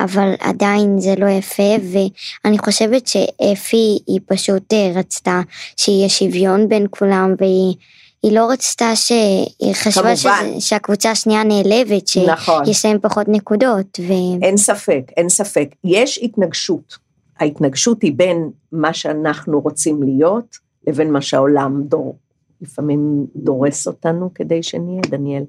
אבל 0.00 0.34
עדיין 0.40 0.98
זה 0.98 1.14
לא 1.18 1.26
יפה 1.26 1.76
ואני 1.92 2.58
חושבת 2.58 3.06
שאפי 3.06 3.98
היא 4.06 4.20
פשוט 4.26 4.72
אה, 4.72 4.92
רצתה 4.94 5.40
שיהיה 5.76 6.08
שוויון 6.08 6.68
בין 6.68 6.86
כולם 6.90 7.34
והיא 7.38 7.74
היא 8.22 8.32
לא 8.32 8.50
רצתה 8.50 8.96
ש... 8.96 9.12
היא 9.60 9.74
חשבה 9.74 10.16
שזה, 10.16 10.30
שהקבוצה 10.58 11.10
השנייה 11.10 11.44
נעלבת, 11.44 12.08
שיש 12.08 12.28
נכון. 12.28 12.64
להם 12.84 12.98
פחות 13.02 13.28
נקודות. 13.28 14.00
ו... 14.00 14.12
אין 14.42 14.56
ספק, 14.56 15.02
אין 15.16 15.28
ספק. 15.28 15.68
יש 15.84 16.18
התנגשות. 16.22 16.98
ההתנגשות 17.40 18.02
היא 18.02 18.12
בין 18.16 18.50
מה 18.72 18.94
שאנחנו 18.94 19.60
רוצים 19.60 20.02
להיות 20.02 20.56
לבין 20.86 21.12
מה 21.12 21.20
שהעולם 21.20 21.82
דור, 21.82 22.16
לפעמים 22.60 23.26
דורס 23.36 23.86
אותנו 23.86 24.30
כדי 24.34 24.62
שנהיה, 24.62 25.00
דניאל. 25.10 25.44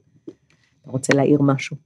אתה 0.82 0.92
רוצה 0.92 1.14
להעיר 1.16 1.42
משהו? 1.42 1.78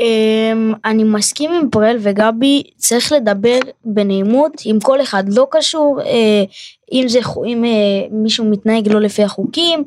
אמ, 0.00 0.72
אני 0.84 1.04
מסכים 1.04 1.52
עם 1.52 1.70
פרל 1.70 1.96
וגבי, 2.00 2.62
צריך 2.76 3.12
לדבר 3.12 3.58
בנעימות 3.84 4.52
עם 4.64 4.80
כל 4.80 5.02
אחד, 5.02 5.24
לא 5.28 5.46
קשור 5.50 6.00
אה, 6.00 6.44
אם 6.92 7.04
זה, 7.08 7.18
אם 7.46 7.64
אה, 7.64 7.70
מישהו 8.10 8.44
מתנהג 8.44 8.88
לא 8.88 9.00
לפי 9.00 9.22
החוקים, 9.22 9.84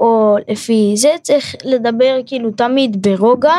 או 0.00 0.36
לפי 0.48 0.94
זה, 0.96 1.08
צריך 1.22 1.54
לדבר 1.64 2.20
כאילו 2.26 2.50
תמיד 2.50 3.02
ברוגע, 3.02 3.54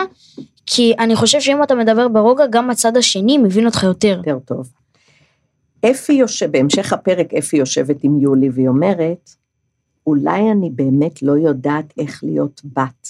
כי 0.65 0.93
אני 0.99 1.15
חושב 1.15 1.39
שאם 1.39 1.63
אתה 1.63 1.75
מדבר 1.75 2.07
ברוגע, 2.07 2.47
גם 2.47 2.69
הצד 2.69 2.97
השני 2.97 3.37
מבין 3.37 3.65
אותך 3.65 3.83
יותר. 3.83 4.21
יותר 4.25 4.39
טוב. 4.39 4.71
אפי 5.85 6.13
יושב, 6.13 6.51
בהמשך 6.51 6.93
הפרק 6.93 7.33
אפי 7.33 7.57
יושבת 7.57 8.03
עם 8.03 8.19
יולי 8.19 8.49
והיא 8.49 8.67
אומרת, 8.67 9.29
אולי 10.07 10.51
אני 10.51 10.69
באמת 10.69 11.23
לא 11.23 11.37
יודעת 11.37 11.93
איך 11.97 12.23
להיות 12.23 12.61
בת. 12.63 13.07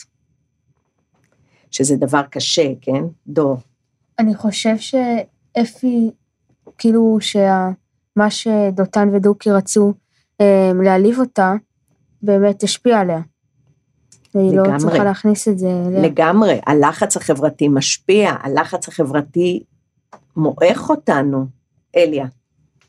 שזה 1.72 1.96
דבר 1.96 2.22
קשה, 2.30 2.72
כן? 2.82 3.04
דור. 3.28 3.58
אני 4.20 4.36
חושב 4.36 4.76
שאפי, 4.78 6.12
כאילו 6.78 7.18
שמה 7.22 8.30
שדותן 8.30 9.10
ודוקי 9.14 9.52
רצו 9.52 9.94
אה, 10.42 10.72
להעליב 10.84 11.20
אותה, 11.20 11.54
באמת 12.22 12.64
השפיע 12.64 13.00
עליה. 13.00 13.20
והיא 14.36 14.58
לא. 14.58 14.78
צריכה 14.78 15.04
להכניס 15.04 15.48
את 15.48 15.60
זה 15.60 15.68
אליה. 15.88 16.02
לגמרי, 16.02 16.60
הלחץ 16.66 17.18
החברתי 17.18 17.68
משפיע, 17.68 18.32
הלחץ 18.42 18.88
החברתי 18.88 19.64
מועך 20.36 20.90
אותנו. 20.90 21.46
אליה, 21.96 22.26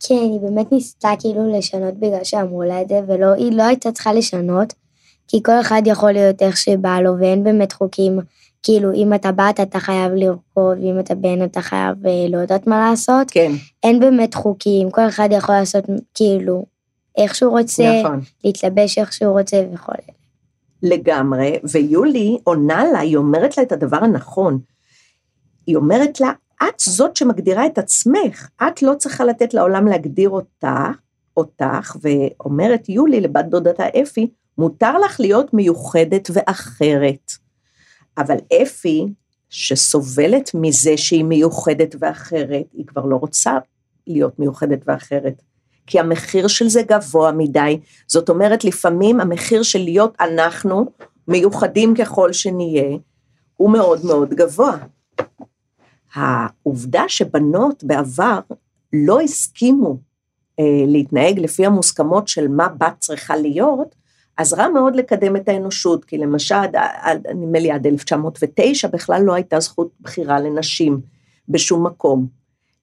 כן, 0.01 0.15
היא 0.15 0.41
באמת 0.41 0.73
ניסתה 0.73 1.11
כאילו 1.19 1.59
לשנות 1.59 1.95
בגלל 1.95 2.25
שאמרו 2.25 2.63
לה 2.63 2.83
את 2.83 2.89
זה, 2.89 3.01
ולא, 3.09 3.27
היא 3.27 3.53
לא 3.53 3.63
הייתה 3.63 3.93
צריכה 3.93 4.13
לשנות, 4.13 4.75
כי 5.29 5.43
כל 5.43 5.61
אחד 5.61 5.83
יכול 5.87 6.13
להיות 6.13 6.43
איך 6.43 6.57
שבא 6.57 7.01
לו, 7.01 7.13
ואין 7.19 7.45
באמת 7.45 7.73
חוקים, 7.73 8.19
כאילו, 8.63 8.93
אם 8.93 9.15
אתה 9.15 9.33
בת 9.33 9.61
אתה 9.63 9.81
חייב 9.81 10.13
לרקוד, 10.13 10.79
ואם 10.79 11.01
אתה 11.01 11.15
בן 11.15 11.45
אתה 11.45 11.63
חייב 11.63 12.07
אה, 12.07 12.27
לא 12.29 12.39
יודעת 12.39 12.67
מה 12.67 12.91
לעשות. 12.91 13.31
כן, 13.31 13.53
אין 13.83 14.01
באמת 14.01 14.35
חוקים, 14.35 14.91
כל 14.91 15.09
אחד 15.09 15.29
יכול 15.33 15.55
לעשות 15.55 15.85
כאילו 16.15 16.65
איך 17.17 17.35
שהוא 17.35 17.59
רוצה, 17.59 18.01
נכון. 18.03 18.21
להתלבש 18.45 18.99
איך 18.99 19.13
שהוא 19.13 19.39
רוצה 19.39 19.63
וכל 19.73 19.93
אלה. 19.93 20.17
לגמרי, 20.83 21.59
ויולי 21.73 22.39
עונה 22.45 22.85
לה, 22.93 22.99
היא 22.99 23.17
אומרת 23.17 23.57
לה 23.57 23.63
את 23.63 23.73
הדבר 23.73 23.97
הנכון. 23.97 24.59
היא 25.67 25.77
אומרת 25.77 26.21
לה, 26.21 26.33
את 26.63 26.75
זאת 26.81 27.17
שמגדירה 27.17 27.67
את 27.67 27.79
עצמך, 27.79 28.49
את 28.63 28.83
לא 28.83 28.95
צריכה 28.99 29.25
לתת 29.25 29.55
לעולם 29.55 29.87
להגדיר 29.87 30.31
אותה, 30.31 30.87
אותך, 31.37 31.97
ואומרת 32.03 32.89
יולי 32.89 33.21
לבת 33.21 33.45
דודתה 33.45 33.85
אפי, 34.03 34.31
מותר 34.59 34.99
לך 34.99 35.21
להיות 35.21 35.55
מיוחדת 35.55 36.31
ואחרת. 36.33 37.33
אבל 38.19 38.37
אפי, 38.63 39.07
שסובלת 39.51 40.51
מזה 40.55 40.97
שהיא 40.97 41.25
מיוחדת 41.25 41.97
ואחרת, 42.01 42.67
היא 42.73 42.87
כבר 42.87 43.05
לא 43.05 43.17
רוצה 43.17 43.59
להיות 44.07 44.39
מיוחדת 44.39 44.81
ואחרת. 44.87 45.43
כי 45.91 46.01
המחיר 46.01 46.47
של 46.47 46.69
זה 46.69 46.83
גבוה 46.83 47.33
מדי. 47.33 47.81
זאת 48.07 48.29
אומרת, 48.29 48.65
לפעמים 48.65 49.21
המחיר 49.21 49.63
של 49.63 49.79
להיות 49.79 50.15
אנחנו, 50.21 50.87
מיוחדים 51.29 51.95
ככל 51.95 52.33
שנהיה, 52.33 52.97
הוא 53.57 53.71
מאוד 53.71 54.05
מאוד 54.05 54.35
גבוה. 54.35 54.77
העובדה 56.15 57.05
שבנות 57.09 57.85
בעבר 57.85 58.39
לא 58.93 59.21
הסכימו 59.21 59.97
אה, 60.61 60.65
להתנהג 60.87 61.39
לפי 61.39 61.67
המוסכמות 61.67 62.29
של 62.29 62.49
מה 62.49 62.69
בת 62.69 62.95
צריכה 62.99 63.37
להיות, 63.37 63.95
עזרה 64.37 64.69
מאוד 64.69 64.97
לקדם 64.97 65.37
את 65.37 65.49
האנושות, 65.49 66.05
כי 66.05 66.19
למשל, 66.19 66.55
עד- 66.55 66.77
עד- 67.01 67.27
נדמה 67.27 67.59
לי 67.59 67.71
עד 67.71 67.87
1909 67.87 68.89
בכלל 68.89 69.23
לא 69.23 69.35
הייתה 69.35 69.61
זכות 69.61 69.91
בחירה 70.01 70.41
לנשים 70.41 71.01
בשום 71.49 71.87
מקום. 71.87 72.27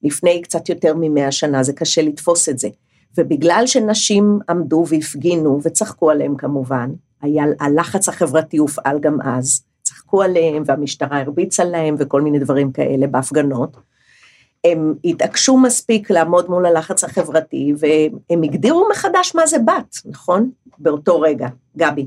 לפני 0.03 0.41
קצת 0.41 0.69
יותר 0.69 0.93
ממאה 0.99 1.31
שנה, 1.31 1.63
זה 1.63 1.73
קשה 1.73 2.01
לתפוס 2.01 2.49
את 2.49 2.59
זה. 2.59 2.67
ובגלל 3.17 3.63
שנשים 3.65 4.39
עמדו 4.49 4.85
והפגינו, 4.87 5.59
וצחקו 5.63 6.11
עליהם 6.11 6.35
כמובן, 6.35 6.89
היה, 7.21 7.45
הלחץ 7.59 8.09
החברתי 8.09 8.57
הופעל 8.57 8.99
גם 8.99 9.21
אז, 9.21 9.63
צחקו 9.83 10.21
עליהם 10.21 10.63
והמשטרה 10.65 11.21
הרביצה 11.21 11.63
להם 11.63 11.95
וכל 11.99 12.21
מיני 12.21 12.39
דברים 12.39 12.71
כאלה 12.71 13.07
בהפגנות. 13.07 13.77
הם 14.63 14.93
התעקשו 15.05 15.57
מספיק 15.57 16.11
לעמוד 16.11 16.49
מול 16.49 16.65
הלחץ 16.65 17.03
החברתי, 17.03 17.73
והם 17.79 18.43
הגדירו 18.43 18.87
מחדש 18.91 19.35
מה 19.35 19.47
זה 19.47 19.59
בת, 19.59 19.95
נכון? 20.05 20.49
באותו 20.79 21.21
רגע. 21.21 21.47
גבי, 21.77 22.05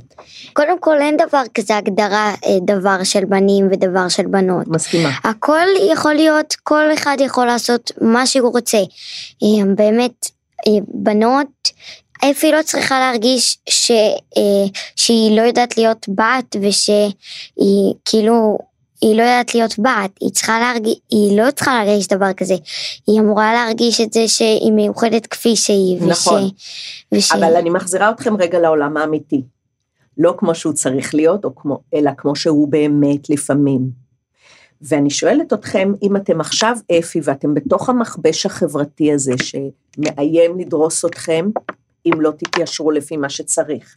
קודם 0.52 0.78
כל 0.78 1.00
אין 1.00 1.16
דבר 1.16 1.42
כזה 1.54 1.76
הגדרה 1.76 2.34
אה, 2.46 2.58
דבר 2.62 3.04
של 3.04 3.24
בנים 3.24 3.68
ודבר 3.70 4.08
של 4.08 4.26
בנות. 4.26 4.68
מסכימה. 4.68 5.08
הכל 5.24 5.66
יכול 5.92 6.14
להיות, 6.14 6.54
כל 6.62 6.92
אחד 6.92 7.16
יכול 7.20 7.46
לעשות 7.46 7.92
מה 8.00 8.26
שהוא 8.26 8.52
רוצה. 8.52 8.78
אה, 9.42 9.74
באמת, 9.74 10.30
בנות, 10.88 11.70
אפי 12.24 12.52
לא 12.52 12.62
צריכה 12.62 12.98
להרגיש 12.98 13.58
ש, 13.68 13.90
אה, 14.36 14.66
שהיא 14.96 15.36
לא 15.36 15.42
יודעת 15.42 15.76
להיות 15.76 16.06
בת 16.08 16.56
ושהיא 16.60 17.94
כאילו, 18.04 18.58
היא 19.00 19.16
לא 19.16 19.22
יודעת 19.22 19.54
להיות 19.54 19.78
בת, 19.78 20.10
היא 20.20 20.30
צריכה 20.30 20.60
להרגיש, 20.60 20.98
היא 21.10 21.38
לא 21.38 21.50
צריכה 21.50 21.84
להרגיש 21.84 22.08
דבר 22.08 22.32
כזה, 22.32 22.54
היא 23.06 23.20
אמורה 23.20 23.52
להרגיש 23.52 24.00
את 24.00 24.12
זה 24.12 24.28
שהיא 24.28 24.72
מיוחדת 24.72 25.26
כפי 25.26 25.56
שהיא. 25.56 26.02
נכון. 26.06 26.48
וש... 27.12 27.32
אבל 27.32 27.56
אני 27.56 27.70
מחזירה 27.70 28.10
אתכם 28.10 28.36
רגע 28.36 28.58
לעולם 28.58 28.96
האמיתי. 28.96 29.42
לא 30.18 30.34
כמו 30.38 30.54
שהוא 30.54 30.72
צריך 30.72 31.14
להיות, 31.14 31.44
כמו, 31.56 31.78
אלא 31.94 32.10
כמו 32.16 32.36
שהוא 32.36 32.68
באמת 32.68 33.30
לפעמים. 33.30 33.99
ואני 34.82 35.10
שואלת 35.10 35.52
אתכם, 35.52 35.92
אם 36.02 36.16
אתם 36.16 36.40
עכשיו 36.40 36.76
אפי 36.98 37.20
ואתם 37.24 37.54
בתוך 37.54 37.88
המכבש 37.88 38.46
החברתי 38.46 39.12
הזה 39.12 39.32
שמאיים 39.42 40.58
לדרוס 40.58 41.04
אתכם, 41.04 41.50
אם 42.06 42.20
לא 42.20 42.30
תתיישרו 42.30 42.90
לפי 42.90 43.16
מה 43.16 43.28
שצריך, 43.28 43.96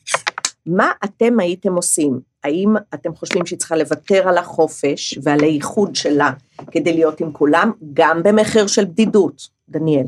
מה 0.66 0.92
אתם 1.04 1.40
הייתם 1.40 1.76
עושים? 1.76 2.20
האם 2.44 2.76
אתם 2.94 3.16
חושבים 3.16 3.46
שהיא 3.46 3.60
צריכה 3.60 3.76
לוותר 3.76 4.28
על 4.28 4.38
החופש 4.38 5.20
ועל 5.24 5.40
הייחוד 5.40 5.96
שלה 5.96 6.32
כדי 6.72 6.94
להיות 6.94 7.22
עם 7.22 7.32
כולם, 7.32 7.72
גם 7.94 8.24
במחיר 8.24 8.68
של 8.68 8.86
בדידות? 8.86 9.50
דניאל. 9.70 10.06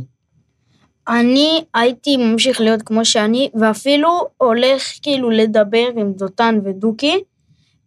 אני 1.08 1.64
הייתי 1.74 2.18
ממשיך 2.18 2.62
להיות 2.62 2.82
כמו 2.82 3.06
שאני, 3.06 3.50
ואפילו 3.60 4.28
הולך 4.38 4.84
כאילו 5.02 5.30
לדבר 5.30 5.88
עם 5.96 6.14
דותן 6.14 6.60
ודוקי, 6.64 7.24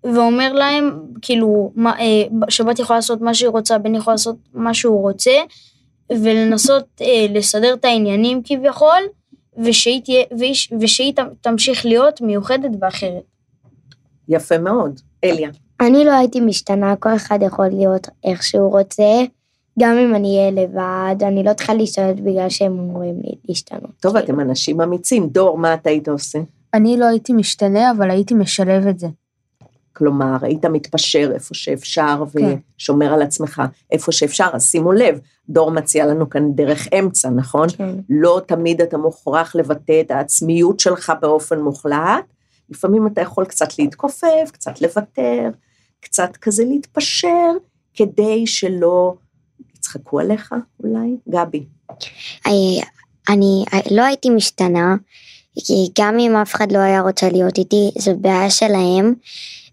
ואומר 0.05 0.53
להם, 0.53 1.01
כאילו, 1.23 1.73
מה, 1.75 1.99
אה, 2.01 2.23
שבת 2.49 2.79
יכולה 2.79 2.99
לעשות 2.99 3.21
מה 3.21 3.35
שהיא 3.35 3.49
רוצה, 3.49 3.79
בן 3.79 3.95
יכול 3.95 4.13
לעשות 4.13 4.37
מה 4.55 4.75
שהוא 4.75 5.01
רוצה, 5.01 5.33
ולנסות 6.11 6.85
אה, 7.01 7.27
לסדר 7.31 7.75
את 7.75 7.85
העניינים 7.85 8.41
כביכול, 8.45 9.03
ושהיא, 9.65 10.03
תהיה, 10.05 10.25
ושהיא, 10.41 10.79
ושהיא 10.81 11.13
תמשיך 11.41 11.87
להיות 11.87 12.21
מיוחדת 12.21 12.71
ואחרת. 12.81 13.23
יפה 14.29 14.59
מאוד. 14.59 15.01
אליה. 15.25 15.51
אני 15.81 16.05
לא 16.05 16.11
הייתי 16.13 16.41
משתנה, 16.41 16.97
כל 16.97 17.17
אחד 17.17 17.39
יכול 17.43 17.69
להיות 17.69 18.09
איך 18.25 18.43
שהוא 18.43 18.71
רוצה, 18.71 19.23
גם 19.79 19.97
אם 19.97 20.15
אני 20.15 20.39
אהיה 20.39 20.51
לבד, 20.51 21.23
אני 21.23 21.45
לא 21.45 21.53
צריכה 21.53 21.75
להשתנות 21.75 22.21
בגלל 22.21 22.49
שהם 22.49 22.79
אומרים 22.79 23.15
לי 23.25 23.35
להשתנות. 23.49 23.91
טוב, 24.01 24.13
כאילו. 24.13 24.25
אתם 24.25 24.41
אנשים 24.41 24.81
אמיצים. 24.81 25.29
דור, 25.29 25.59
מה 25.59 25.75
אתה 25.75 25.91
היית 25.91 26.09
עושה? 26.09 26.39
אני 26.75 26.97
לא 26.97 27.05
הייתי 27.05 27.33
משתנה, 27.33 27.91
אבל 27.91 28.11
הייתי 28.11 28.35
משלב 28.35 28.87
את 28.87 28.99
זה. 28.99 29.07
כלומר, 29.99 30.37
היית 30.43 30.65
מתפשר 30.65 31.31
איפה 31.35 31.55
שאפשר 31.55 32.25
כן. 32.33 32.57
ושומר 32.79 33.15
על 33.15 33.23
עצמך 33.23 33.63
איפה 33.91 34.13
שאפשר, 34.13 34.49
אז 34.53 34.67
שימו 34.71 34.93
לב, 34.93 35.21
דור 35.49 35.71
מציע 35.71 36.07
לנו 36.07 36.31
כאן 36.31 36.53
דרך 36.55 36.89
אמצע, 36.99 37.31
נכון? 37.31 37.69
כן. 37.69 37.95
לא 38.11 38.41
תמיד 38.47 38.81
אתה 38.81 38.99
מוכרח 38.99 39.57
לבטא 39.57 40.01
את 40.01 40.11
העצמיות 40.11 40.81
שלך 40.81 41.13
באופן 41.21 41.61
מוחלט, 41.61 42.25
לפעמים 42.71 43.07
אתה 43.07 43.21
יכול 43.21 43.45
קצת 43.45 43.79
להתכופף, 43.79 44.51
קצת 44.53 44.81
לוותר, 44.81 45.51
קצת 46.01 46.37
כזה 46.37 46.65
להתפשר, 46.65 47.51
כדי 47.95 48.47
שלא 48.47 49.15
יצחקו 49.77 50.21
עליך 50.21 50.55
אולי? 50.85 51.17
גבי. 51.29 51.67
אה, 52.47 52.85
אני 53.29 53.65
לא 53.91 54.03
הייתי 54.03 54.31
משתנה, 54.31 54.97
כי 55.55 55.89
גם 55.99 56.19
אם 56.19 56.37
אף 56.37 56.55
אחד 56.55 56.73
לא 56.73 56.79
היה 56.79 57.01
רוצה 57.01 57.29
להיות 57.29 57.59
איתי, 57.59 57.91
זו 57.99 58.17
בעיה 58.17 58.51
שלהם, 58.51 59.15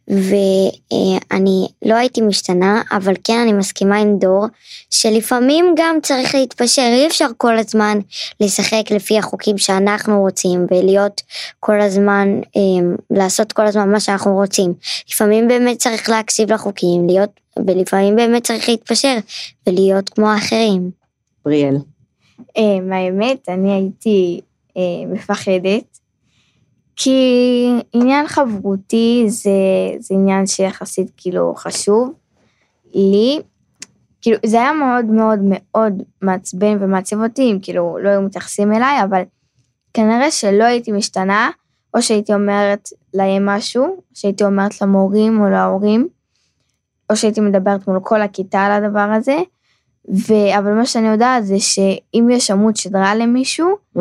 ואני 0.07 1.67
לא 1.85 1.95
הייתי 1.95 2.21
משתנה, 2.21 2.81
אבל 2.91 3.13
כן 3.23 3.37
אני 3.41 3.53
מסכימה 3.53 3.97
עם 3.97 4.17
דור, 4.19 4.45
שלפעמים 4.89 5.75
גם 5.77 5.95
צריך 6.03 6.35
להתפשר, 6.35 6.81
אי 6.81 7.07
אפשר 7.07 7.27
כל 7.37 7.57
הזמן 7.57 7.99
לשחק 8.39 8.91
לפי 8.91 9.17
החוקים 9.17 9.57
שאנחנו 9.57 10.21
רוצים, 10.21 10.65
ולהיות 10.71 11.21
כל 11.59 11.81
הזמן, 11.81 12.27
אה, 12.55 12.61
לעשות 13.11 13.53
כל 13.53 13.65
הזמן 13.65 13.91
מה 13.91 13.99
שאנחנו 13.99 14.33
רוצים. 14.33 14.73
לפעמים 15.09 15.47
באמת 15.47 15.77
צריך 15.77 16.09
להקשיב 16.09 16.53
לחוקים, 16.53 17.07
להיות, 17.07 17.29
ולפעמים 17.67 18.15
באמת 18.15 18.43
צריך 18.43 18.69
להתפשר, 18.69 19.17
ולהיות 19.67 20.09
כמו 20.09 20.29
האחרים. 20.29 20.91
בריאל. 21.45 21.75
אמ, 22.57 22.93
האמת, 22.93 23.49
אני 23.49 23.73
הייתי 23.73 24.41
אה, 24.77 24.81
מפחדת, 25.07 25.94
כי 26.95 27.69
עניין 27.93 28.27
חברותי 28.27 29.25
זה, 29.27 29.51
זה 29.99 30.15
עניין 30.15 30.47
שיחסית 30.47 31.11
כאילו 31.17 31.53
חשוב. 31.55 32.13
לי, 32.93 33.39
כאילו, 34.21 34.37
זה 34.45 34.61
היה 34.61 34.73
מאוד 34.73 35.05
מאוד 35.05 35.39
מאוד 35.41 36.03
מעצבן 36.21 36.77
ומעציב 36.79 37.21
אותי, 37.21 37.51
אם 37.51 37.59
כאילו 37.61 37.97
לא 38.01 38.09
היו 38.09 38.21
מתייחסים 38.21 38.73
אליי, 38.73 39.03
אבל 39.03 39.21
כנראה 39.93 40.31
שלא 40.31 40.63
הייתי 40.63 40.91
משתנה, 40.91 41.49
או 41.93 42.01
שהייתי 42.01 42.33
אומרת 42.33 42.89
להם 43.13 43.45
משהו, 43.45 44.01
שהייתי 44.13 44.43
אומרת 44.43 44.81
למורים 44.81 45.41
או 45.41 45.49
להורים, 45.49 46.07
או 47.09 47.15
שהייתי 47.15 47.41
מדברת 47.41 47.87
מול 47.87 47.99
כל 48.03 48.21
הכיתה 48.21 48.59
על 48.59 48.83
הדבר 48.83 48.99
הזה, 49.17 49.37
ו... 50.09 50.33
אבל 50.57 50.71
מה 50.73 50.85
שאני 50.85 51.07
יודעת 51.07 51.45
זה 51.45 51.59
שאם 51.59 52.27
יש 52.31 52.51
עמוד 52.51 52.75
שדרה 52.75 53.15
למישהו, 53.15 53.75
Mm. 53.97 53.99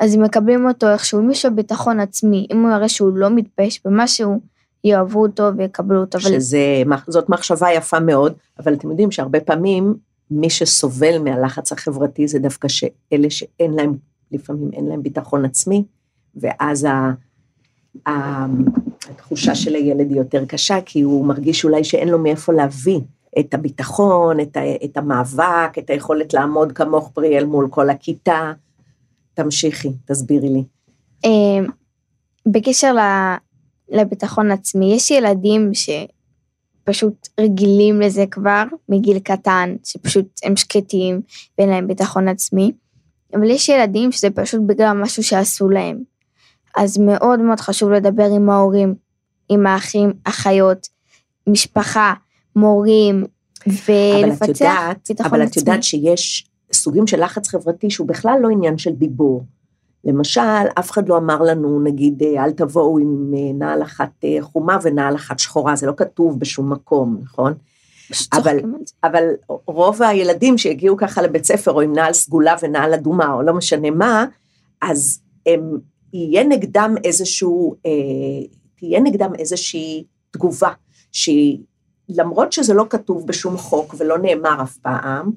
אז 0.00 0.14
הם 0.14 0.22
מקבלים 0.22 0.68
אותו 0.68 0.88
איכשהו, 0.88 1.20
אם 1.20 1.30
יש 1.30 1.44
לו 1.44 1.54
ביטחון 1.54 2.00
עצמי, 2.00 2.46
אם 2.52 2.62
הוא 2.62 2.70
יראה 2.70 2.88
שהוא 2.88 3.12
לא 3.14 3.30
מתבייש 3.30 3.80
במשהו, 3.84 4.40
יאהבו 4.84 5.22
אותו 5.22 5.50
ויקבלו 5.56 6.00
אותו. 6.00 6.20
שזה, 6.20 6.82
זאת 7.08 7.28
מחשבה 7.28 7.72
יפה 7.72 8.00
מאוד, 8.00 8.32
אבל 8.58 8.74
אתם 8.74 8.90
יודעים 8.90 9.10
שהרבה 9.10 9.40
פעמים 9.40 9.94
מי 10.30 10.50
שסובל 10.50 11.18
מהלחץ 11.18 11.72
החברתי 11.72 12.28
זה 12.28 12.38
דווקא 12.38 12.68
שאלה 12.68 13.30
שאין 13.30 13.74
להם, 13.74 13.96
לפעמים 14.32 14.70
אין 14.72 14.86
להם 14.86 15.02
ביטחון 15.02 15.44
עצמי, 15.44 15.84
ואז 16.36 16.84
ה, 16.84 17.12
התחושה 19.10 19.54
של 19.54 19.74
הילד 19.74 20.10
היא 20.10 20.18
יותר 20.18 20.44
קשה, 20.44 20.78
כי 20.86 21.00
הוא 21.00 21.26
מרגיש 21.26 21.64
אולי 21.64 21.84
שאין 21.84 22.08
לו 22.08 22.18
מאיפה 22.18 22.52
להביא 22.52 23.00
את 23.38 23.54
הביטחון, 23.54 24.40
את, 24.40 24.56
ה, 24.56 24.60
את 24.84 24.96
המאבק, 24.96 25.78
את 25.78 25.90
היכולת 25.90 26.34
לעמוד 26.34 26.72
כמוך 26.72 27.10
פריאל 27.14 27.44
מול 27.44 27.68
כל 27.70 27.90
הכיתה. 27.90 28.52
תמשיכי, 29.42 29.88
תסבירי 30.04 30.48
לי. 30.48 30.64
אה, 31.24 31.66
בקשר 32.46 32.94
לביטחון 33.88 34.50
עצמי, 34.50 34.94
יש 34.94 35.10
ילדים 35.10 35.70
שפשוט 35.74 37.28
רגילים 37.40 38.00
לזה 38.00 38.24
כבר 38.30 38.64
מגיל 38.88 39.18
קטן, 39.18 39.76
שפשוט 39.84 40.26
הם 40.44 40.56
שקטים 40.56 41.20
ואין 41.58 41.70
להם 41.70 41.86
ביטחון 41.86 42.28
עצמי, 42.28 42.72
אבל 43.34 43.50
יש 43.50 43.68
ילדים 43.68 44.12
שזה 44.12 44.30
פשוט 44.30 44.60
בגלל 44.66 44.92
משהו 44.92 45.22
שעשו 45.22 45.68
להם. 45.68 45.98
אז 46.76 46.98
מאוד 46.98 47.40
מאוד 47.40 47.60
חשוב 47.60 47.90
לדבר 47.90 48.28
עם 48.36 48.50
ההורים, 48.50 48.94
עם 49.48 49.66
האחים, 49.66 50.12
אחיות, 50.24 50.88
משפחה, 51.46 52.14
מורים, 52.56 53.24
ולפצח 53.66 54.92
ביטחון 55.08 55.26
אבל 55.26 55.42
את 55.42 55.48
עצמי. 55.48 55.60
יודעת 55.60 55.82
שיש 55.82 56.49
סוגים 56.82 57.06
של 57.06 57.24
לחץ 57.24 57.48
חברתי 57.48 57.90
שהוא 57.90 58.08
בכלל 58.08 58.38
לא 58.42 58.48
עניין 58.48 58.78
של 58.78 58.90
דיבור. 58.90 59.44
למשל, 60.04 60.40
אף 60.78 60.90
אחד 60.90 61.08
לא 61.08 61.16
אמר 61.16 61.42
לנו, 61.42 61.80
נגיד, 61.80 62.22
אה, 62.22 62.44
אל 62.44 62.52
תבואו 62.52 62.98
עם 62.98 63.32
אה, 63.36 63.52
נעל 63.54 63.82
אחת 63.82 64.10
אה, 64.24 64.36
חומה 64.40 64.78
ונעל 64.82 65.14
אחת 65.14 65.38
שחורה, 65.38 65.76
זה 65.76 65.86
לא 65.86 65.92
כתוב 65.96 66.40
בשום 66.40 66.72
מקום, 66.72 67.18
נכון? 67.22 67.54
אבל-. 68.32 68.58
אבל 69.04 69.24
רוב 69.66 70.02
הילדים 70.02 70.58
שהגיעו 70.58 70.96
ככה 70.96 71.22
לבית 71.22 71.44
ספר, 71.44 71.72
או 71.72 71.80
עם 71.80 71.92
נעל 71.92 72.12
סגולה 72.12 72.54
ונעל 72.62 72.94
אדומה, 72.94 73.32
או 73.32 73.42
לא 73.42 73.54
משנה 73.54 73.90
מה, 73.90 74.26
אז 74.82 75.20
הם, 75.46 75.78
יהיה 76.12 76.44
נגדם 76.44 76.94
איזשהו, 77.04 77.74
אה, 77.86 77.90
תהיה 78.76 79.00
נגדם 79.00 79.32
איזושהי 79.38 80.04
תגובה, 80.30 80.70
שהיא, 81.12 81.58
למרות 82.08 82.52
שזה 82.52 82.74
לא 82.74 82.86
כתוב 82.90 83.26
בשום 83.26 83.56
חוק 83.56 83.94
ולא 83.98 84.18
נאמר 84.18 84.62
אף 84.62 84.76
פעם, 84.76 85.30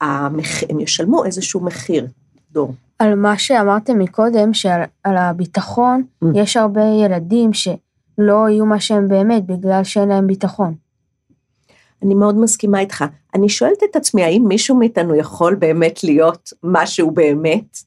המח, 0.00 0.62
הם 0.68 0.80
ישלמו 0.80 1.24
איזשהו 1.24 1.60
מחיר, 1.60 2.06
דור. 2.52 2.74
על 2.98 3.14
מה 3.14 3.38
שאמרתם 3.38 3.98
מקודם, 3.98 4.54
שעל 4.54 4.82
על 5.04 5.16
הביטחון, 5.16 6.02
Mm. 6.24 6.26
יש 6.34 6.56
הרבה 6.56 6.82
ילדים 7.04 7.52
שלא 7.52 8.48
יהיו 8.48 8.66
מה 8.66 8.80
שהם 8.80 9.08
באמת, 9.08 9.46
בגלל 9.46 9.84
שאין 9.84 10.08
להם 10.08 10.26
ביטחון. 10.26 10.74
אני 12.02 12.14
מאוד 12.14 12.36
מסכימה 12.36 12.80
איתך. 12.80 13.04
אני 13.34 13.48
שואלת 13.48 13.82
את 13.90 13.96
עצמי, 13.96 14.24
האם 14.24 14.44
מישהו 14.48 14.76
מאיתנו 14.76 15.14
יכול 15.14 15.54
באמת 15.54 16.04
להיות 16.04 16.52
משהו 16.62 17.10
באמת? 17.10 17.78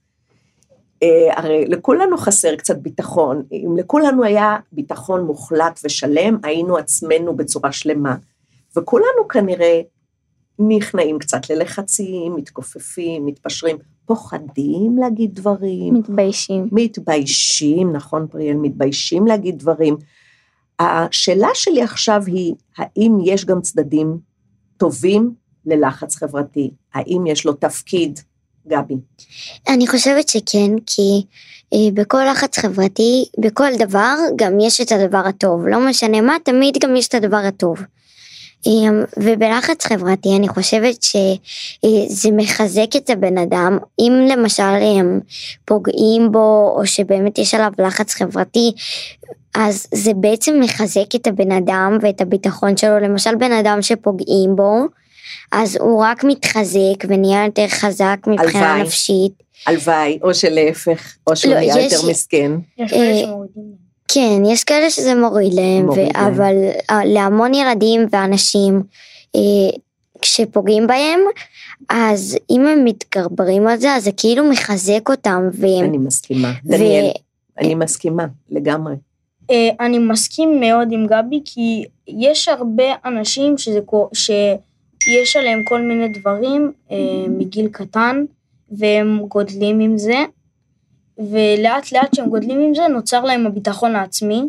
אה, 1.03 1.37
הרי 1.37 1.65
לכולנו 1.67 2.17
חסר 2.17 2.55
קצת 2.55 2.77
ביטחון. 2.77 3.43
אם 3.51 3.77
לכולנו 3.77 4.23
היה 4.23 4.57
ביטחון 4.71 5.25
מוחלט 5.25 5.79
ושלם, 5.83 6.37
היינו 6.43 6.77
עצמנו 6.77 7.35
בצורה 7.35 7.71
שלמה. 7.71 8.15
וכולנו 8.77 9.27
כנראה 9.29 9.81
נכנעים 10.59 11.19
קצת 11.19 11.49
ללחצים, 11.49 12.35
מתכופפים, 12.35 13.25
מתפשרים, 13.25 13.77
פוחדים 14.05 14.97
להגיד 14.97 15.35
דברים. 15.35 15.93
מתביישים. 15.93 16.69
מתביישים, 16.71 17.93
נכון 17.93 18.27
פריאל, 18.27 18.57
מתביישים 18.57 19.27
להגיד 19.27 19.59
דברים. 19.59 19.97
השאלה 20.79 21.47
שלי 21.53 21.81
עכשיו 21.81 22.23
היא, 22.25 22.53
האם 22.77 23.17
יש 23.25 23.45
גם 23.45 23.61
צדדים 23.61 24.17
טובים 24.77 25.33
ללחץ 25.65 26.15
חברתי? 26.15 26.71
האם 26.93 27.27
יש 27.27 27.45
לו 27.45 27.53
תפקיד, 27.53 28.19
גבי? 28.67 28.95
אני 29.67 29.87
חושבת 29.87 30.29
שכן, 30.29 30.71
כי 30.85 31.25
אה, 31.73 31.91
בכל 31.93 32.23
לחץ 32.31 32.57
חברתי, 32.57 33.25
בכל 33.39 33.75
דבר, 33.79 34.15
גם 34.35 34.59
יש 34.59 34.81
את 34.81 34.91
הדבר 34.91 35.17
הטוב. 35.25 35.67
לא 35.67 35.79
משנה 35.89 36.21
מה, 36.21 36.35
תמיד 36.43 36.77
גם 36.83 36.95
יש 36.95 37.07
את 37.07 37.13
הדבר 37.13 37.37
הטוב. 37.37 37.79
אה, 38.67 38.71
ובלחץ 39.17 39.85
חברתי 39.85 40.29
אני 40.37 40.47
חושבת 40.47 41.03
שזה 41.03 42.31
מחזק 42.31 42.95
את 42.97 43.09
הבן 43.09 43.37
אדם, 43.37 43.77
אם 43.99 44.13
למשל 44.31 44.63
הם 44.63 45.19
פוגעים 45.65 46.31
בו, 46.31 46.75
או 46.77 46.85
שבאמת 46.85 47.37
יש 47.37 47.53
עליו 47.53 47.71
לחץ 47.77 48.13
חברתי, 48.13 48.71
אז 49.55 49.87
זה 49.93 50.11
בעצם 50.13 50.59
מחזק 50.63 51.15
את 51.15 51.27
הבן 51.27 51.51
אדם 51.51 51.97
ואת 52.01 52.21
הביטחון 52.21 52.77
שלו. 52.77 52.99
למשל 52.99 53.35
בן 53.35 53.51
אדם 53.51 53.81
שפוגעים 53.81 54.55
בו, 54.55 54.75
אז 55.51 55.77
הוא 55.81 56.03
רק 56.03 56.23
מתחזק 56.23 57.05
ונהיה 57.07 57.45
יותר 57.45 57.67
חזק 57.67 58.17
מבחינה 58.27 58.65
הלוואי. 58.69 58.83
נפשית. 58.83 59.31
הלוואי, 59.67 60.19
או 60.21 60.33
שלהפך, 60.33 61.15
או 61.27 61.35
שהוא 61.35 61.53
לא, 61.53 61.59
נהיה 61.59 61.77
יש- 61.79 61.93
יותר 61.93 62.09
מסכן. 62.09 62.51
יש 62.77 62.93
אה, 62.93 62.97
כאלה 62.97 63.17
שמורידים 63.17 63.63
להם. 63.63 63.84
כן, 64.07 64.41
יש 64.45 64.63
כאלה 64.63 64.89
שזה 64.89 65.15
מוריד 65.15 65.53
להם, 65.53 65.85
מוריד 65.85 66.07
ו- 66.07 66.13
להם. 66.13 66.33
אבל 66.33 66.55
אה, 66.91 67.05
להמון 67.05 67.53
ילדים 67.53 68.01
ואנשים, 68.11 68.83
אה, 69.35 69.41
כשפוגעים 70.21 70.87
בהם, 70.87 71.19
אז 71.89 72.37
אם 72.49 72.65
הם 72.67 72.85
מתגברים 72.85 73.67
על 73.67 73.77
זה, 73.77 73.93
אז 73.93 74.03
זה 74.03 74.11
כאילו 74.17 74.49
מחזק 74.49 75.09
אותם, 75.09 75.49
והם... 75.53 75.85
אני 75.85 75.97
מסכימה. 75.97 76.51
ו- 76.65 76.69
דניאל, 76.69 77.11
אני 77.59 77.75
מסכימה, 77.75 78.25
לגמרי. 78.49 78.95
אה, 79.51 79.69
אני 79.79 79.99
מסכים 79.99 80.59
מאוד 80.59 80.87
עם 80.91 81.07
גבי, 81.07 81.41
כי 81.45 81.85
יש 82.07 82.47
הרבה 82.47 82.83
אנשים 83.05 83.57
שזה, 83.57 83.79
שיש 84.13 85.35
עליהם 85.35 85.63
כל 85.63 85.81
מיני 85.81 86.07
דברים 86.07 86.71
אה, 86.91 86.97
מגיל 87.29 87.67
קטן, 87.67 88.25
והם 88.71 89.19
גודלים 89.27 89.79
עם 89.79 89.97
זה, 89.97 90.23
ולאט 91.17 91.91
לאט 91.91 92.13
שהם 92.15 92.29
גודלים 92.29 92.59
עם 92.59 92.75
זה, 92.75 92.87
נוצר 92.87 93.23
להם 93.23 93.45
הביטחון 93.45 93.95
העצמי, 93.95 94.41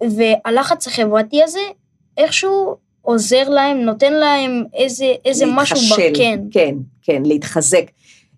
והלחץ 0.00 0.86
החברתי 0.86 1.42
הזה 1.42 1.60
איכשהו 2.16 2.76
עוזר 3.02 3.48
להם, 3.48 3.78
נותן 3.78 4.12
להם 4.12 4.64
איזה, 4.74 5.12
איזה 5.24 5.44
משהו, 5.48 5.76
ב- 5.76 5.80
להתחשל, 5.80 6.12
כן, 6.14 6.40
כן, 6.50 6.74
כן, 7.02 7.22
להתחזק. 7.24 7.84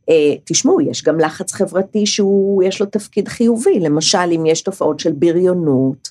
אה, 0.09 0.35
תשמעו, 0.45 0.81
יש 0.81 1.05
גם 1.05 1.21
לחץ 1.21 1.53
חברתי 1.53 2.07
שהוא, 2.07 2.63
יש 2.63 2.81
לו 2.81 2.87
תפקיד 2.87 3.29
חיובי, 3.29 3.81
למשל, 3.81 4.33
אם 4.37 4.47
יש 4.47 4.63
תופעות 4.63 5.01
של 5.01 5.13
בריונות, 5.13 6.09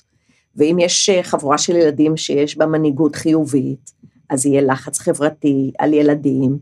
ואם 0.56 0.76
יש 0.80 1.08
אה, 1.08 1.22
חבורה 1.22 1.58
של 1.58 1.76
ילדים 1.76 2.16
שיש 2.16 2.56
בה 2.56 2.66
מנהיגות 2.66 3.16
חיובית, 3.16 3.92
אז 4.30 4.46
יהיה 4.46 4.62
לחץ 4.62 4.98
חברתי 4.98 5.70
על 5.78 5.94
ילדים, 5.94 6.58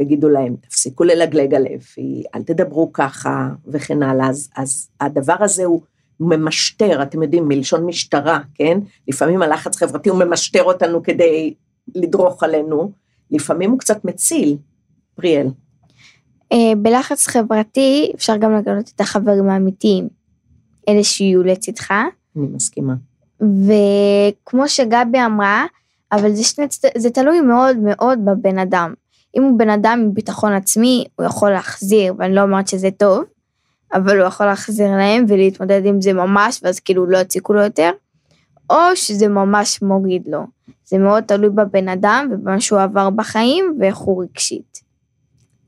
ויגידו 0.00 0.28
להם, 0.28 0.56
תפסיקו 0.56 1.04
ללגלג 1.04 1.54
על 1.54 1.66
אפי, 1.76 2.22
אל 2.34 2.42
תדברו 2.42 2.92
ככה, 2.92 3.48
וכן 3.66 4.02
הלאה. 4.02 4.28
אז, 4.28 4.48
אז 4.56 4.88
הדבר 5.00 5.36
הזה 5.40 5.64
הוא 5.64 5.80
ממשטר, 6.20 7.02
אתם 7.02 7.22
יודעים, 7.22 7.48
מלשון 7.48 7.86
משטרה, 7.86 8.40
כן? 8.54 8.78
לפעמים 9.08 9.42
הלחץ 9.42 9.76
חברתי 9.76 10.08
הוא 10.08 10.18
ממשטר 10.18 10.62
אותנו 10.62 11.02
כדי 11.02 11.54
לדרוך 11.94 12.42
עלינו, 12.42 12.92
לפעמים 13.30 13.70
הוא 13.70 13.78
קצת 13.78 14.04
מציל, 14.04 14.56
פריאל. 15.14 15.46
אה, 16.52 16.72
בלחץ 16.76 17.26
חברתי 17.26 18.12
אפשר 18.14 18.36
גם 18.36 18.54
לגלות 18.54 18.92
את 18.94 19.00
החברים 19.00 19.50
האמיתיים, 19.50 20.08
אלה 20.88 21.04
שיהיו 21.04 21.42
לצדך, 21.42 21.90
אני 22.36 22.46
מסכימה. 22.54 22.94
וכמו 23.40 24.68
שגבי 24.68 25.18
אמרה, 25.26 25.66
אבל 26.12 26.32
זה, 26.32 26.44
שני, 26.44 26.64
זה 26.96 27.10
תלוי 27.10 27.40
מאוד 27.40 27.76
מאוד 27.76 28.18
בבן 28.24 28.58
אדם. 28.58 28.94
אם 29.36 29.42
הוא 29.42 29.58
בן 29.58 29.70
אדם 29.70 29.98
עם 30.02 30.14
ביטחון 30.14 30.52
עצמי, 30.52 31.04
הוא 31.16 31.26
יכול 31.26 31.50
להחזיר, 31.50 32.14
ואני 32.18 32.34
לא 32.34 32.42
אומרת 32.42 32.68
שזה 32.68 32.88
טוב, 32.96 33.24
אבל 33.94 34.18
הוא 34.18 34.26
יכול 34.26 34.46
להחזיר 34.46 34.90
להם 34.90 35.24
ולהתמודד 35.28 35.82
עם 35.84 36.00
זה 36.00 36.12
ממש, 36.12 36.60
ואז 36.62 36.80
כאילו 36.80 37.06
לא 37.06 37.18
יציקו 37.18 37.52
לו 37.52 37.62
יותר, 37.62 37.90
או 38.70 38.76
שזה 38.94 39.28
ממש 39.28 39.82
מוריד 39.82 40.22
לו. 40.26 40.46
זה 40.84 40.98
מאוד 40.98 41.24
תלוי 41.24 41.50
בבן 41.50 41.88
אדם 41.88 42.28
ובמה 42.32 42.60
שהוא 42.60 42.80
עבר 42.80 43.10
בחיים 43.10 43.76
ואיך 43.80 43.96
הוא 43.96 44.22
רגשית. 44.22 44.80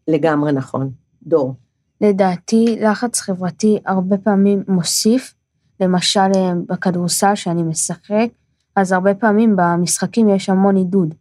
לגמרי 0.08 0.52
נכון. 0.52 0.90
דור. 1.22 1.54
לדעתי, 2.00 2.76
לחץ 2.80 3.20
חברתי 3.20 3.78
הרבה 3.86 4.16
פעמים 4.18 4.62
מוסיף, 4.68 5.34
למשל 5.80 6.20
אה, 6.36 6.52
בכדורסל 6.68 7.34
שאני 7.34 7.62
משחק, 7.62 8.28
אז 8.76 8.92
הרבה 8.92 9.14
פעמים 9.14 9.56
במשחקים 9.56 10.28
יש 10.28 10.48
המון 10.48 10.76
עידוד, 10.76 11.14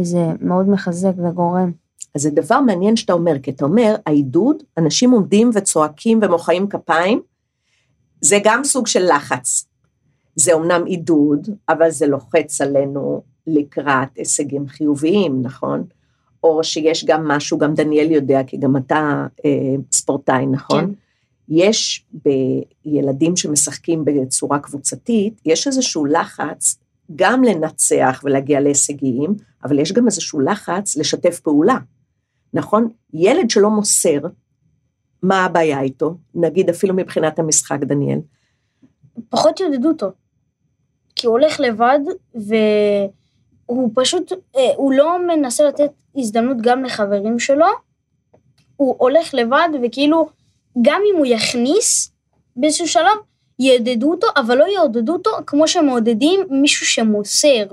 וזה 0.00 0.26
מאוד 0.40 0.68
מחזק 0.68 1.12
וגורם. 1.18 1.72
אז 2.14 2.22
זה 2.22 2.30
דבר 2.30 2.60
מעניין 2.60 2.96
שאתה 2.96 3.12
אומר, 3.12 3.38
כי 3.42 3.50
אתה 3.50 3.64
אומר, 3.64 3.94
העידוד, 4.06 4.62
אנשים 4.78 5.10
עומדים 5.10 5.50
וצועקים 5.54 6.20
ומוחאים 6.22 6.68
כפיים, 6.68 7.22
זה 8.20 8.38
גם 8.44 8.64
סוג 8.64 8.86
של 8.86 9.14
לחץ. 9.16 9.66
זה 10.36 10.52
אומנם 10.52 10.84
עידוד, 10.84 11.48
אבל 11.68 11.90
זה 11.90 12.06
לוחץ 12.06 12.60
עלינו 12.60 13.22
לקראת 13.46 14.08
הישגים 14.16 14.68
חיוביים, 14.68 15.42
נכון? 15.42 15.84
או 16.42 16.64
שיש 16.64 17.04
גם 17.04 17.28
משהו, 17.28 17.58
גם 17.58 17.74
דניאל 17.74 18.10
יודע, 18.10 18.42
כי 18.46 18.56
גם 18.56 18.76
אתה 18.76 19.26
אה, 19.44 19.74
ספורטאי, 19.92 20.46
נכון? 20.46 20.84
כן. 20.86 20.90
יש 21.48 22.04
בילדים 22.84 23.36
שמשחקים 23.36 24.04
בצורה 24.04 24.58
קבוצתית, 24.58 25.40
יש 25.46 25.66
איזשהו 25.66 26.06
לחץ 26.06 26.78
גם 27.16 27.44
לנצח 27.44 28.20
ולהגיע 28.24 28.60
להישגים, 28.60 29.34
אבל 29.64 29.78
יש 29.78 29.92
גם 29.92 30.06
איזשהו 30.06 30.40
לחץ 30.40 30.96
לשתף 30.96 31.40
פעולה, 31.40 31.78
נכון? 32.54 32.88
ילד 33.12 33.50
שלא 33.50 33.70
מוסר, 33.70 34.18
מה 35.22 35.44
הבעיה 35.44 35.80
איתו? 35.80 36.16
נגיד 36.34 36.70
אפילו 36.70 36.94
מבחינת 36.94 37.38
המשחק, 37.38 37.78
דניאל. 37.80 38.18
פחות 39.28 39.60
יעודדו 39.60 39.88
אותו. 39.88 40.10
כי 41.16 41.26
הוא 41.26 41.32
הולך 41.32 41.60
לבד, 41.60 41.98
והוא 42.34 43.90
פשוט, 43.94 44.32
אה, 44.56 44.70
הוא 44.76 44.92
לא 44.92 45.26
מנסה 45.26 45.64
לתת 45.64 45.90
הזדמנות 46.16 46.56
גם 46.60 46.84
לחברים 46.84 47.38
שלו, 47.38 47.66
הוא 48.76 48.94
הולך 48.98 49.34
לבד, 49.34 49.68
וכאילו, 49.82 50.28
גם 50.82 51.00
אם 51.10 51.18
הוא 51.18 51.26
יכניס 51.26 52.12
באיזשהו 52.56 52.88
שלב, 52.88 53.16
יעודדו 53.58 54.10
אותו, 54.10 54.26
אבל 54.36 54.58
לא 54.58 54.64
יעודדו 54.64 55.12
אותו 55.12 55.30
כמו 55.46 55.68
שמעודדים 55.68 56.40
מישהו 56.50 56.86
שמוסר 56.86 57.66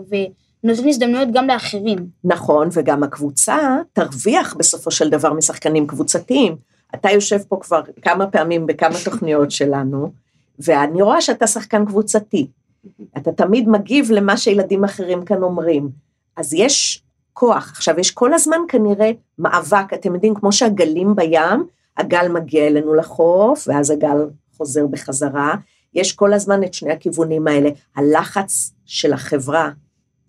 ונותן 0.63 0.87
הזדמנויות 0.87 1.29
גם 1.33 1.47
לאחרים. 1.47 1.97
נכון, 2.23 2.69
וגם 2.71 3.03
הקבוצה 3.03 3.77
תרוויח 3.93 4.55
בסופו 4.55 4.91
של 4.91 5.09
דבר 5.09 5.33
משחקנים 5.33 5.87
קבוצתיים. 5.87 6.55
אתה 6.95 7.11
יושב 7.11 7.37
פה 7.47 7.57
כבר 7.61 7.81
כמה 8.01 8.27
פעמים 8.27 8.65
בכמה 8.65 8.95
תוכניות 9.05 9.51
שלנו, 9.51 10.11
ואני 10.59 11.01
רואה 11.01 11.21
שאתה 11.21 11.47
שחקן 11.47 11.85
קבוצתי. 11.85 12.47
אתה 13.17 13.31
תמיד 13.31 13.69
מגיב 13.69 14.11
למה 14.11 14.37
שילדים 14.37 14.83
אחרים 14.83 15.25
כאן 15.25 15.43
אומרים. 15.43 15.89
אז 16.37 16.53
יש 16.53 17.03
כוח. 17.33 17.71
עכשיו, 17.71 17.99
יש 17.99 18.11
כל 18.11 18.33
הזמן 18.33 18.57
כנראה 18.67 19.11
מאבק, 19.39 19.93
אתם 19.93 20.13
יודעים, 20.13 20.35
כמו 20.35 20.51
שהגלים 20.51 21.15
בים, 21.15 21.65
הגל 21.97 22.27
מגיע 22.27 22.67
אלינו 22.67 22.93
לחוף, 22.93 23.67
ואז 23.67 23.91
הגל 23.91 24.17
חוזר 24.57 24.87
בחזרה. 24.87 25.55
יש 25.93 26.13
כל 26.13 26.33
הזמן 26.33 26.63
את 26.63 26.73
שני 26.73 26.93
הכיוונים 26.93 27.47
האלה. 27.47 27.69
הלחץ 27.95 28.73
של 28.85 29.13
החברה 29.13 29.69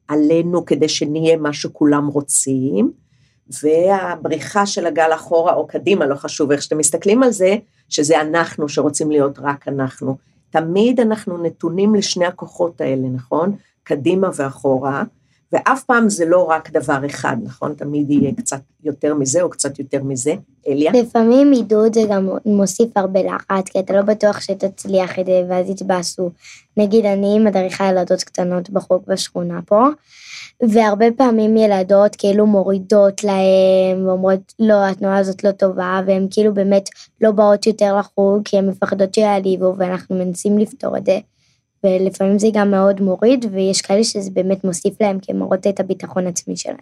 עלינו 0.08 0.64
כדי 0.64 0.88
שנהיה 0.88 1.36
מה 1.36 1.52
שכולם 1.52 2.06
רוצים, 2.06 2.92
והבריחה 3.62 4.66
של 4.66 4.86
הגל 4.86 5.10
אחורה 5.14 5.54
או 5.54 5.66
קדימה, 5.66 6.06
לא 6.06 6.14
חשוב 6.14 6.50
איך 6.50 6.62
שאתם 6.62 6.78
מסתכלים 6.78 7.22
על 7.22 7.30
זה, 7.30 7.56
שזה 7.88 8.20
אנחנו 8.20 8.68
שרוצים 8.68 9.10
להיות 9.10 9.38
רק 9.38 9.68
אנחנו. 9.68 10.16
תמיד 10.50 11.00
אנחנו 11.00 11.42
נתונים 11.42 11.94
לשני 11.94 12.26
הכוחות 12.26 12.80
האלה, 12.80 13.08
נכון? 13.08 13.56
קדימה 13.82 14.28
ואחורה, 14.36 15.02
ואף 15.52 15.84
פעם 15.84 16.08
זה 16.08 16.24
לא 16.26 16.44
רק 16.44 16.70
דבר 16.70 17.06
אחד, 17.06 17.36
נכון? 17.44 17.74
תמיד 17.74 18.10
יהיה 18.10 18.32
קצת 18.36 18.60
יותר 18.84 19.14
מזה 19.14 19.42
או 19.42 19.50
קצת 19.50 19.78
יותר 19.78 20.02
מזה. 20.02 20.34
אליה? 20.68 20.92
לפעמים 20.94 21.52
עידוד 21.52 21.94
זה 21.94 22.02
גם 22.10 22.28
מוסיף 22.46 22.96
הרבה 22.96 23.20
לחץ, 23.22 23.68
כי 23.68 23.78
אתה 23.78 23.92
לא 23.92 24.02
בטוח 24.02 24.40
שתצליח 24.40 25.18
את 25.18 25.26
זה, 25.26 25.42
ואז 25.48 25.70
יתבאסו. 25.70 26.30
נגיד, 26.76 27.06
אני 27.06 27.38
מדריכה 27.38 27.88
ילדות 27.88 28.22
קטנות 28.22 28.70
בחוג 28.70 29.02
בשכונה 29.06 29.60
פה, 29.66 29.86
והרבה 30.68 31.06
פעמים 31.16 31.56
ילדות 31.56 32.16
כאילו 32.16 32.46
מורידות 32.46 33.24
להם, 33.24 34.06
ואומרות, 34.06 34.52
לא, 34.58 34.86
התנועה 34.86 35.18
הזאת 35.18 35.44
לא 35.44 35.50
טובה, 35.50 36.00
והן 36.06 36.26
כאילו 36.30 36.54
באמת 36.54 36.88
לא 37.20 37.30
באות 37.30 37.66
יותר 37.66 37.96
לחוג, 37.98 38.42
כי 38.44 38.58
הן 38.58 38.68
מפחדות 38.68 39.14
שיעליבו, 39.14 39.74
ואנחנו 39.78 40.16
מנסים 40.16 40.58
לפתור 40.58 40.96
את 40.96 41.06
זה. 41.06 41.18
ולפעמים 41.84 42.38
זה 42.38 42.48
גם 42.52 42.70
מאוד 42.70 43.00
מוריד, 43.00 43.46
ויש 43.52 43.80
כאלה 43.80 44.04
שזה 44.04 44.30
באמת 44.30 44.64
מוסיף 44.64 44.94
להם, 45.00 45.18
כי 45.20 45.32
הן 45.32 45.38
מראות 45.38 45.66
את 45.66 45.80
הביטחון 45.80 46.26
עצמי 46.26 46.56
שלהם. 46.56 46.76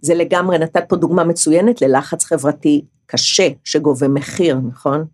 זה 0.00 0.14
לגמרי, 0.14 0.58
נתת 0.58 0.84
פה 0.88 0.96
דוגמה 0.96 1.24
מצוינת 1.24 1.82
ללחץ 1.82 2.24
חברתי 2.24 2.84
קשה 3.06 3.48
שגובה 3.64 4.08
מחיר, 4.08 4.58
נכון? 4.68 5.04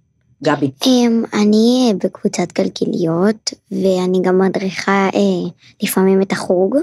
גבי. 0.44 0.70
אמ, 0.86 1.24
אני 1.34 1.88
אה, 1.88 1.96
בקבוצת 2.04 2.52
גלגיליות, 2.52 3.50
ואני 3.72 4.18
גם 4.22 4.38
מדריכה 4.38 5.08
אה, 5.14 5.50
לפעמים 5.82 6.22
את 6.22 6.32
החוג. 6.32 6.76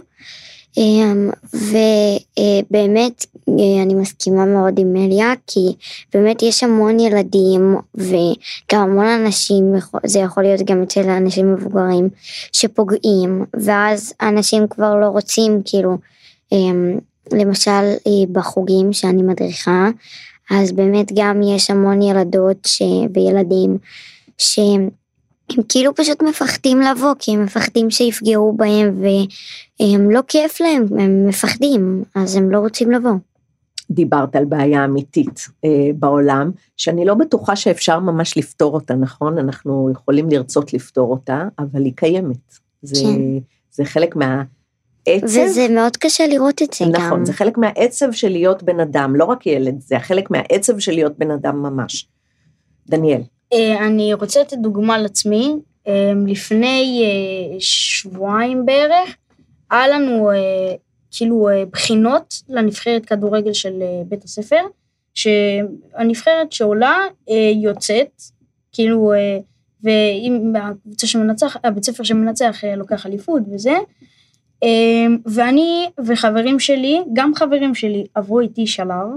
אמ, 0.77 1.29
ובאמת 1.53 3.25
אה, 3.49 3.83
אני 3.83 3.95
מסכימה 3.95 4.45
מאוד 4.45 4.79
עם 4.79 4.95
אליה, 4.95 5.33
כי 5.47 5.75
באמת 6.13 6.43
יש 6.43 6.63
המון 6.63 6.99
ילדים 6.99 7.75
וגם 7.95 8.81
המון 8.81 9.05
אנשים, 9.05 9.73
זה 10.05 10.19
יכול 10.19 10.43
להיות 10.43 10.61
גם 10.61 10.83
אצל 10.83 11.09
אנשים 11.09 11.53
מבוגרים, 11.53 12.09
שפוגעים, 12.51 13.45
ואז 13.53 14.13
אנשים 14.21 14.67
כבר 14.67 14.95
לא 14.95 15.05
רוצים, 15.05 15.61
כאילו, 15.65 15.97
אמ, 16.51 16.99
למשל 17.31 17.71
אה, 17.71 18.25
בחוגים 18.31 18.93
שאני 18.93 19.23
מדריכה, 19.23 19.89
אז 20.51 20.71
באמת 20.71 21.11
גם 21.15 21.41
יש 21.43 21.71
המון 21.71 22.01
ילדות. 22.01 22.67
וילדים 23.13 23.77
שהם 24.37 24.89
כאילו 25.69 25.95
פשוט 25.95 26.23
מפחדים 26.23 26.81
לבוא, 26.81 27.13
כי 27.19 27.31
הם 27.31 27.43
מפחדים 27.43 27.91
שיפגעו 27.91 28.53
בהם 28.53 29.01
והם 29.79 30.11
לא 30.11 30.21
כיף 30.27 30.61
להם, 30.61 30.85
הם 30.99 31.27
מפחדים, 31.27 32.03
אז 32.15 32.35
הם 32.35 32.51
לא 32.51 32.59
רוצים 32.59 32.91
לבוא. 32.91 33.15
דיברת 33.91 34.35
על 34.35 34.45
בעיה 34.45 34.85
אמיתית 34.85 35.47
אה, 35.65 35.89
בעולם, 35.95 36.51
שאני 36.77 37.05
לא 37.05 37.13
בטוחה 37.13 37.55
שאפשר 37.55 37.99
ממש 37.99 38.37
לפתור 38.37 38.73
אותה, 38.73 38.93
נכון? 38.93 39.37
אנחנו 39.37 39.89
יכולים 39.91 40.29
לרצות 40.29 40.73
לפתור 40.73 41.11
אותה, 41.11 41.43
אבל 41.59 41.85
היא 41.85 41.93
קיימת. 41.95 42.53
זה, 42.81 43.03
כן. 43.03 43.19
זה 43.71 43.85
חלק 43.85 44.15
מה... 44.15 44.43
עצב, 45.07 45.25
וזה 45.25 45.67
מאוד 45.69 45.97
קשה 45.97 46.27
לראות 46.27 46.61
את 46.61 46.73
זה 46.73 46.85
גם. 46.85 47.05
נכון, 47.05 47.25
זה 47.25 47.33
חלק 47.33 47.57
מהעצב 47.57 48.11
של 48.11 48.29
להיות 48.29 48.63
בן 48.63 48.79
אדם, 48.79 49.15
לא 49.15 49.25
רק 49.25 49.45
ילד, 49.47 49.79
זה 49.79 49.99
חלק 49.99 50.31
מהעצב 50.31 50.79
של 50.79 50.91
להיות 50.91 51.17
בן 51.17 51.31
אדם 51.31 51.61
ממש. 51.61 52.07
דניאל. 52.87 53.21
אה, 53.53 53.87
אני 53.87 54.13
רוצה 54.13 54.41
לתת 54.41 54.57
דוגמה 54.57 54.95
על 54.95 55.05
עצמי. 55.05 55.55
אה, 55.87 56.11
לפני 56.27 57.03
אה, 57.03 57.57
שבועיים 57.59 58.65
בערך, 58.65 59.15
היה 59.71 59.87
לנו 59.87 60.29
כאילו 61.11 61.49
בחינות 61.71 62.35
לנבחרת 62.49 63.05
כדורגל 63.05 63.53
של 63.53 63.83
בית 64.07 64.23
הספר, 64.23 64.61
שהנבחרת 65.13 66.51
שעולה 66.51 66.97
יוצאת, 67.55 68.21
כאילו, 68.71 69.13
ואם 69.83 70.53
הקבוצה 70.55 71.07
שמנצח, 71.07 71.57
הבית 71.63 71.83
ספר 71.83 72.03
שמנצח 72.03 72.63
לוקח 72.77 73.05
אליפות 73.05 73.43
וזה, 73.51 73.77
ואני 75.25 75.89
וחברים 76.07 76.59
שלי, 76.59 77.01
גם 77.13 77.35
חברים 77.35 77.75
שלי, 77.75 78.05
עברו 78.15 78.39
איתי 78.39 78.67
שלב, 78.67 79.07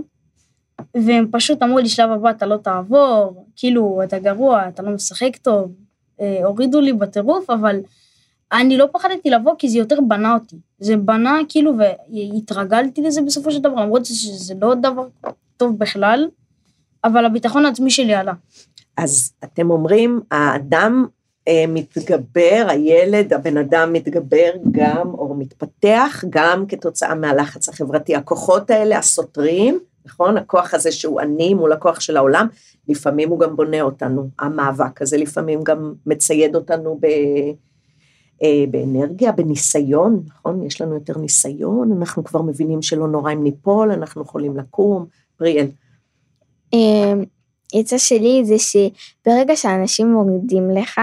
והם 0.95 1.27
פשוט 1.31 1.63
אמרו 1.63 1.79
לי, 1.79 1.89
שלב 1.89 2.11
הבא 2.11 2.31
אתה 2.31 2.47
לא 2.47 2.57
תעבור, 2.57 3.47
כאילו, 3.57 4.01
אתה 4.05 4.19
גרוע, 4.19 4.69
אתה 4.69 4.83
לא 4.83 4.91
משחק 4.91 5.37
טוב, 5.37 5.73
אה, 6.21 6.41
הורידו 6.45 6.81
לי 6.81 6.93
בטירוף, 6.93 7.51
אבל 7.51 7.81
אני 8.53 8.77
לא 8.77 8.87
פחדתי 8.93 9.31
לבוא 9.31 9.55
כי 9.59 9.69
זה 9.69 9.79
יותר 9.79 9.99
בנה 10.09 10.35
אותי. 10.35 10.57
זה 10.79 10.97
בנה, 10.97 11.39
כאילו, 11.49 11.73
והתרגלתי 11.79 13.03
לזה 13.03 13.23
בסופו 13.23 13.51
של 13.51 13.63
דבר, 13.63 13.75
למרות 13.75 14.05
שזה 14.05 14.55
לא 14.61 14.75
דבר 14.75 15.07
טוב 15.57 15.79
בכלל, 15.79 16.29
אבל 17.05 17.25
הביטחון 17.25 17.65
העצמי 17.65 17.91
שלי 17.91 18.15
עלה. 18.15 18.33
אז 18.97 19.33
אתם 19.45 19.71
אומרים, 19.71 20.21
האדם 20.31 21.07
אה, 21.49 21.65
מתגבר, 21.69 22.67
הילד, 22.69 23.33
הבן 23.33 23.57
אדם 23.57 23.93
מתגבר 23.93 24.51
גם, 24.71 25.09
או 25.09 25.35
מתפתח 25.39 26.25
גם 26.31 26.67
כתוצאה 26.67 27.15
מהלחץ 27.15 27.69
החברתי. 27.69 28.17
הכוחות 28.17 28.71
האלה, 28.71 28.99
הסותרים, 28.99 29.79
נכון? 30.07 30.37
הכוח 30.37 30.75
הזה 30.75 30.93
שהוא 30.93 31.21
אני 31.21 31.55
מול 31.55 31.73
הכוח 31.73 32.01
של 32.01 32.17
העולם, 32.17 32.47
לפעמים 32.89 33.29
הוא 33.29 33.41
גם 33.41 33.57
בונה 33.57 33.83
אותנו, 33.83 34.29
המאבק 34.39 35.03
הזה 35.03 35.17
לפעמים 35.17 35.63
גם 35.63 35.95
מצייד 36.07 36.55
אותנו 36.55 36.99
ב, 37.01 37.07
אה, 38.43 38.65
באנרגיה, 38.71 39.33
בניסיון, 39.33 40.23
נכון? 40.29 40.63
יש 40.63 40.81
לנו 40.81 40.95
יותר 40.95 41.19
ניסיון, 41.19 41.93
אנחנו 41.93 42.25
כבר 42.25 42.43
מבינים 42.43 42.83
שלא 42.83 43.09
נורא 43.09 43.33
אם 43.33 43.43
ניפול, 43.45 43.91
אנחנו 43.91 44.23
יכולים 44.23 44.57
לקום. 44.57 45.07
פריאל. 45.39 45.67
עצה 47.75 47.97
אמ, 47.97 47.99
שלי 47.99 48.43
זה 48.45 48.57
שברגע 48.59 49.57
שאנשים 49.57 50.13
מורידים 50.13 50.71
לך, 50.71 51.01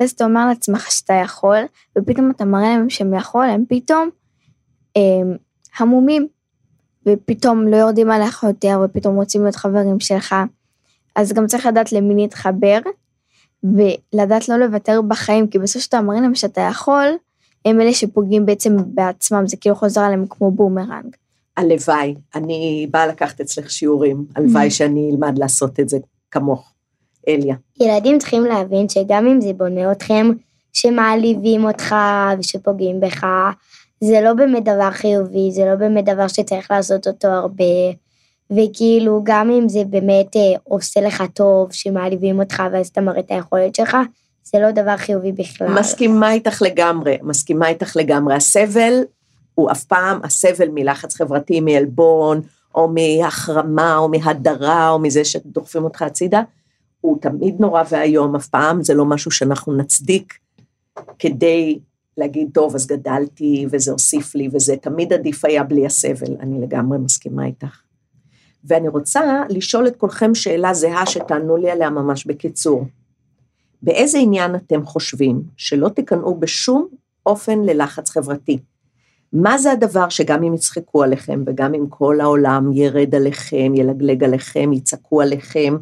ואז 0.00 0.10
אתה 0.10 0.24
אומר 0.24 0.46
לעצמך 0.48 0.90
שאתה 0.90 1.14
יכול, 1.14 1.58
ופתאום 1.98 2.30
אתה 2.30 2.44
מראה 2.44 2.76
להם 2.76 2.90
שהם 2.90 3.14
יכול, 3.14 3.46
הם 3.46 3.64
פתאום 3.68 4.08
הם, 4.96 5.36
המומים, 5.78 6.28
ופתאום 7.06 7.68
לא 7.68 7.76
יורדים 7.76 8.10
עליך 8.10 8.42
יותר, 8.42 8.80
ופתאום 8.84 9.16
רוצים 9.16 9.42
להיות 9.42 9.56
חברים 9.56 10.00
שלך. 10.00 10.34
אז 11.16 11.32
גם 11.32 11.46
צריך 11.46 11.66
לדעת 11.66 11.92
למי 11.92 12.14
להתחבר, 12.14 12.78
ולדעת 13.64 14.48
לא 14.48 14.56
לוותר 14.56 15.02
בחיים, 15.02 15.46
כי 15.46 15.58
בסוף 15.58 15.82
שאתה 15.82 16.00
מראים 16.00 16.22
להם 16.22 16.34
שאתה 16.34 16.60
יכול, 16.60 17.06
הם 17.64 17.80
אלה 17.80 17.92
שפוגעים 17.92 18.46
בעצם 18.46 18.76
בעצמם, 18.86 19.46
זה 19.46 19.56
כאילו 19.56 19.76
חוזר 19.76 20.00
עליהם 20.00 20.24
כמו 20.30 20.50
בומרנג. 20.50 21.16
הלוואי, 21.56 22.14
אני 22.34 22.88
באה 22.90 23.06
לקחת 23.06 23.40
אצלך 23.40 23.70
שיעורים, 23.70 24.24
הלוואי 24.36 24.70
שאני 24.70 25.10
אלמד 25.10 25.38
לעשות 25.38 25.80
את 25.80 25.88
זה 25.88 25.98
כמוך. 26.30 26.74
אליה. 27.28 27.56
ילדים 27.80 28.18
צריכים 28.18 28.44
להבין 28.44 28.88
שגם 28.88 29.26
אם 29.26 29.40
זה 29.40 29.52
בונה 29.52 29.92
אתכם, 29.92 30.30
שמעליבים 30.72 31.64
אותך 31.64 31.94
ושפוגעים 32.38 33.00
בך, 33.00 33.26
זה 34.06 34.20
לא 34.20 34.32
באמת 34.32 34.64
דבר 34.64 34.90
חיובי, 34.90 35.52
זה 35.52 35.64
לא 35.64 35.74
באמת 35.74 36.04
דבר 36.04 36.28
שצריך 36.28 36.70
לעשות 36.70 37.06
אותו 37.06 37.28
הרבה. 37.28 37.64
וכאילו, 38.50 39.20
גם 39.24 39.50
אם 39.50 39.68
זה 39.68 39.84
באמת 39.84 40.36
אה, 40.36 40.42
עושה 40.64 41.00
לך 41.00 41.22
טוב, 41.34 41.72
שמעליבים 41.72 42.38
אותך 42.40 42.62
ואז 42.72 42.88
אתה 42.88 43.00
מראה 43.00 43.20
את 43.20 43.30
היכולת 43.30 43.74
שלך, 43.74 43.96
זה 44.44 44.58
לא 44.58 44.70
דבר 44.70 44.96
חיובי 44.96 45.32
בכלל. 45.32 45.68
מסכימה 45.68 46.32
איתך 46.32 46.62
לגמרי, 46.62 47.18
מסכימה 47.22 47.68
איתך 47.68 47.96
לגמרי. 47.96 48.34
הסבל 48.34 48.92
הוא 49.54 49.70
אף 49.70 49.84
פעם, 49.84 50.20
הסבל 50.24 50.68
מלחץ 50.74 51.16
חברתי, 51.16 51.60
מעלבון, 51.60 52.40
או 52.74 52.88
מהחרמה, 52.88 53.96
או 53.96 54.08
מהדרה, 54.08 54.90
או 54.90 54.98
מזה 54.98 55.24
שדוחפים 55.24 55.84
אותך 55.84 56.02
הצידה, 56.02 56.42
הוא 57.00 57.18
תמיד 57.20 57.54
נורא 57.60 57.82
ואיום, 57.90 58.36
אף 58.36 58.46
פעם 58.46 58.82
זה 58.82 58.94
לא 58.94 59.04
משהו 59.04 59.30
שאנחנו 59.30 59.76
נצדיק 59.76 60.34
כדי 61.18 61.78
להגיד, 62.18 62.48
טוב, 62.54 62.74
אז 62.74 62.86
גדלתי, 62.86 63.66
וזה 63.70 63.92
הוסיף 63.92 64.34
לי, 64.34 64.48
וזה 64.52 64.76
תמיד 64.76 65.12
עדיף 65.12 65.44
היה 65.44 65.64
בלי 65.64 65.86
הסבל, 65.86 66.36
אני 66.40 66.60
לגמרי 66.60 66.98
מסכימה 66.98 67.46
איתך. 67.46 67.80
ואני 68.64 68.88
רוצה 68.88 69.42
לשאול 69.48 69.86
את 69.86 69.96
כולכם 69.96 70.34
שאלה 70.34 70.74
זהה 70.74 71.06
שתענו 71.06 71.56
לי 71.56 71.70
עליה 71.70 71.90
ממש 71.90 72.26
בקיצור. 72.26 72.84
באיזה 73.82 74.18
עניין 74.18 74.54
אתם 74.54 74.84
חושבים 74.84 75.42
שלא 75.56 75.88
תיכנעו 75.88 76.40
בשום 76.40 76.88
אופן 77.26 77.62
ללחץ 77.62 78.10
חברתי? 78.10 78.58
מה 79.32 79.58
זה 79.58 79.72
הדבר 79.72 80.08
שגם 80.08 80.42
אם 80.42 80.54
יצחקו 80.54 81.02
עליכם 81.02 81.42
וגם 81.46 81.74
אם 81.74 81.86
כל 81.88 82.20
העולם 82.20 82.72
ירד 82.72 83.14
עליכם, 83.14 83.72
ילגלג 83.74 84.24
עליכם, 84.24 84.72
יצעקו 84.72 85.20
עליכם, 85.20 85.76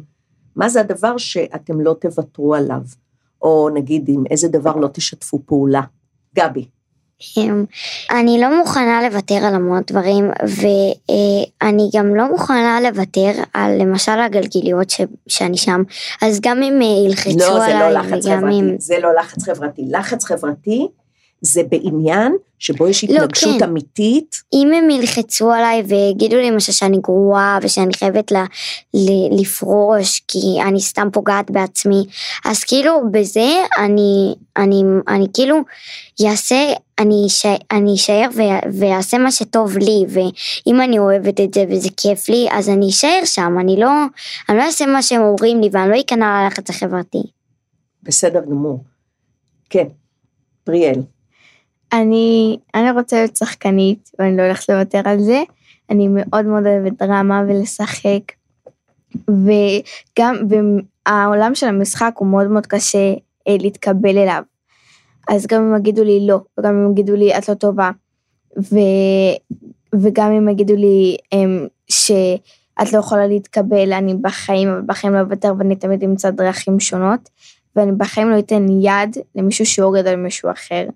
מה 0.55 0.69
זה 0.69 0.79
הדבר 0.81 1.17
שאתם 1.17 1.81
לא 1.81 1.95
תוותרו 2.01 2.55
עליו? 2.55 2.81
או 3.41 3.69
נגיד 3.73 4.09
עם 4.09 4.23
איזה 4.31 4.47
דבר 4.47 4.75
לא 4.75 4.87
תשתפו 4.87 5.39
פעולה? 5.45 5.81
גבי. 6.35 6.65
אמ, 7.37 7.65
אני 8.11 8.41
לא 8.41 8.57
מוכנה 8.59 9.09
לוותר 9.09 9.35
על 9.35 9.55
המון 9.55 9.81
דברים, 9.87 10.31
ואני 10.43 11.89
גם 11.95 12.15
לא 12.15 12.31
מוכנה 12.31 12.81
לוותר 12.81 13.31
על 13.53 13.81
למשל 13.81 14.19
הגלגיליות 14.19 14.89
ש, 14.89 15.01
שאני 15.27 15.57
שם, 15.57 15.83
אז 16.21 16.39
גם 16.41 16.63
אם 16.63 16.81
אה, 16.81 17.07
ילחצו 17.07 17.37
לא, 17.37 17.65
עליי, 17.65 17.73
לא, 17.73 17.79
זה 17.79 17.93
לא 17.93 17.99
לחץ 17.99 18.25
וגם 18.25 18.39
חברתי, 18.39 18.59
אם... 18.59 18.75
זה 18.79 18.95
לא 18.99 19.09
לחץ 19.19 19.43
חברתי. 19.43 19.81
לחץ 19.89 20.25
חברתי 20.25 20.87
זה 21.45 21.61
בעניין 21.69 22.33
שבו 22.59 22.87
יש 22.87 23.03
לא, 23.03 23.15
התנגשות 23.15 23.59
כן. 23.59 23.69
אמיתית, 23.69 24.35
אם 24.53 24.71
הם 24.73 24.89
ילחצו 24.89 25.51
עליי 25.51 25.83
ויגידו 25.87 26.35
לי 26.35 26.51
למשל 26.51 26.71
שאני 26.71 26.97
גרועה 26.97 27.59
ושאני 27.61 27.93
חייבת 27.93 28.31
לה, 28.31 28.45
ל, 28.93 29.41
לפרוש 29.41 30.21
כי 30.27 30.61
אני 30.67 30.79
סתם 30.79 31.07
פוגעת 31.13 31.51
בעצמי, 31.51 32.05
אז 32.45 32.63
כאילו 32.63 33.11
בזה 33.11 33.49
אני, 33.77 34.35
אני, 34.57 34.83
אני 35.07 35.25
כאילו 35.33 35.57
יעשה, 36.19 36.73
אני, 36.99 37.25
ש, 37.27 37.45
אני 37.71 37.95
אשאר 37.95 38.27
ו- 38.35 38.79
ויעשה 38.79 39.17
מה 39.17 39.31
שטוב 39.31 39.77
לי, 39.77 40.05
ואם 40.09 40.81
אני 40.81 40.99
אוהבת 40.99 41.39
את 41.39 41.53
זה 41.53 41.65
וזה 41.69 41.89
כיף 41.97 42.29
לי, 42.29 42.47
אז 42.51 42.69
אני 42.69 42.89
אשאר 42.89 43.21
שם, 43.25 43.55
אני 43.59 43.79
לא, 43.79 43.91
אני 44.49 44.57
לא 44.57 44.63
אעשה 44.63 44.85
מה 44.85 45.01
שהם 45.01 45.21
אומרים 45.21 45.61
לי 45.61 45.69
ואני 45.71 45.91
לא 45.91 46.01
אכנע 46.05 46.43
ללחץ 46.43 46.69
החברתי. 46.69 47.23
בסדר 48.03 48.41
גמור. 48.45 48.83
כן, 49.69 49.87
פריאל. 50.63 50.99
אני, 51.93 52.57
אני 52.75 52.91
רוצה 52.91 53.15
להיות 53.15 53.35
שחקנית, 53.35 54.11
ואני 54.19 54.37
לא 54.37 54.43
הולכת 54.43 54.69
לוותר 54.69 55.01
על 55.05 55.19
זה. 55.19 55.43
אני 55.89 56.07
מאוד 56.07 56.45
מאוד 56.45 56.65
אוהבת 56.65 56.93
דרמה 56.99 57.43
ולשחק. 57.47 58.31
וגם 59.13 60.35
העולם 61.05 61.55
של 61.55 61.67
המשחק 61.67 62.13
הוא 62.17 62.27
מאוד 62.27 62.47
מאוד 62.47 62.67
קשה 62.67 63.13
אה, 63.47 63.57
להתקבל 63.59 64.17
אליו. 64.17 64.43
אז 65.29 65.47
גם 65.47 65.61
אם 65.63 65.77
יגידו 65.77 66.03
לי 66.03 66.27
לא, 66.27 66.39
וגם 66.59 66.75
אם 66.75 66.91
יגידו 66.91 67.15
לי 67.15 67.37
את 67.37 67.49
לא 67.49 67.53
טובה, 67.53 67.91
ו, 68.57 68.77
וגם 70.01 70.31
אם 70.31 70.49
יגידו 70.49 70.75
לי 70.75 71.17
הם, 71.31 71.67
שאת 71.87 72.93
לא 72.93 72.99
יכולה 72.99 73.27
להתקבל, 73.27 73.93
אני 73.93 74.13
בחיים, 74.21 74.69
אבל 74.69 74.81
בחיים 74.85 75.13
לא 75.13 75.19
אוותר 75.19 75.53
ואני 75.57 75.75
תמיד 75.75 76.03
אמצא 76.03 76.29
דרכים 76.29 76.79
שונות, 76.79 77.29
ואני 77.75 77.91
בחיים 77.91 78.29
לא 78.29 78.39
אתן 78.39 78.65
יד 78.81 79.17
למישהו 79.35 79.65
שיורד 79.65 80.07
על 80.07 80.15
מישהו 80.15 80.51
אחר. 80.51 80.87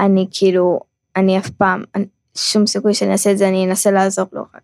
אני 0.00 0.26
כאילו, 0.30 0.80
אני 1.16 1.38
אף 1.38 1.50
פעם, 1.50 1.82
אני, 1.94 2.04
שום 2.34 2.66
סיכוי 2.66 2.94
שאני 2.94 3.12
אעשה 3.12 3.32
את 3.32 3.38
זה, 3.38 3.48
אני 3.48 3.66
אנסה 3.66 3.90
לעזור 3.90 4.26
לו 4.32 4.42
רק. 4.54 4.62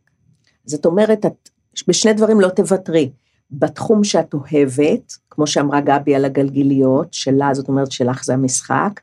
זאת 0.65 0.87
אומרת, 0.87 1.27
את 1.27 1.49
בשני 1.89 2.13
דברים 2.13 2.41
לא 2.41 2.49
תוותרי. 2.49 3.11
בתחום 3.51 4.05
שאת 4.05 4.35
אוהבת, 4.35 5.17
כמו 5.31 5.47
שאמרה 5.47 5.81
גבי 5.81 6.15
על 6.15 6.25
הגלגיליות, 6.25 7.15
שלה, 7.15 7.55
זאת 7.55 7.69
אומרת 7.69 7.93
שלך 7.93 8.25
זה 8.25 8.35
המשחק, 8.35 9.01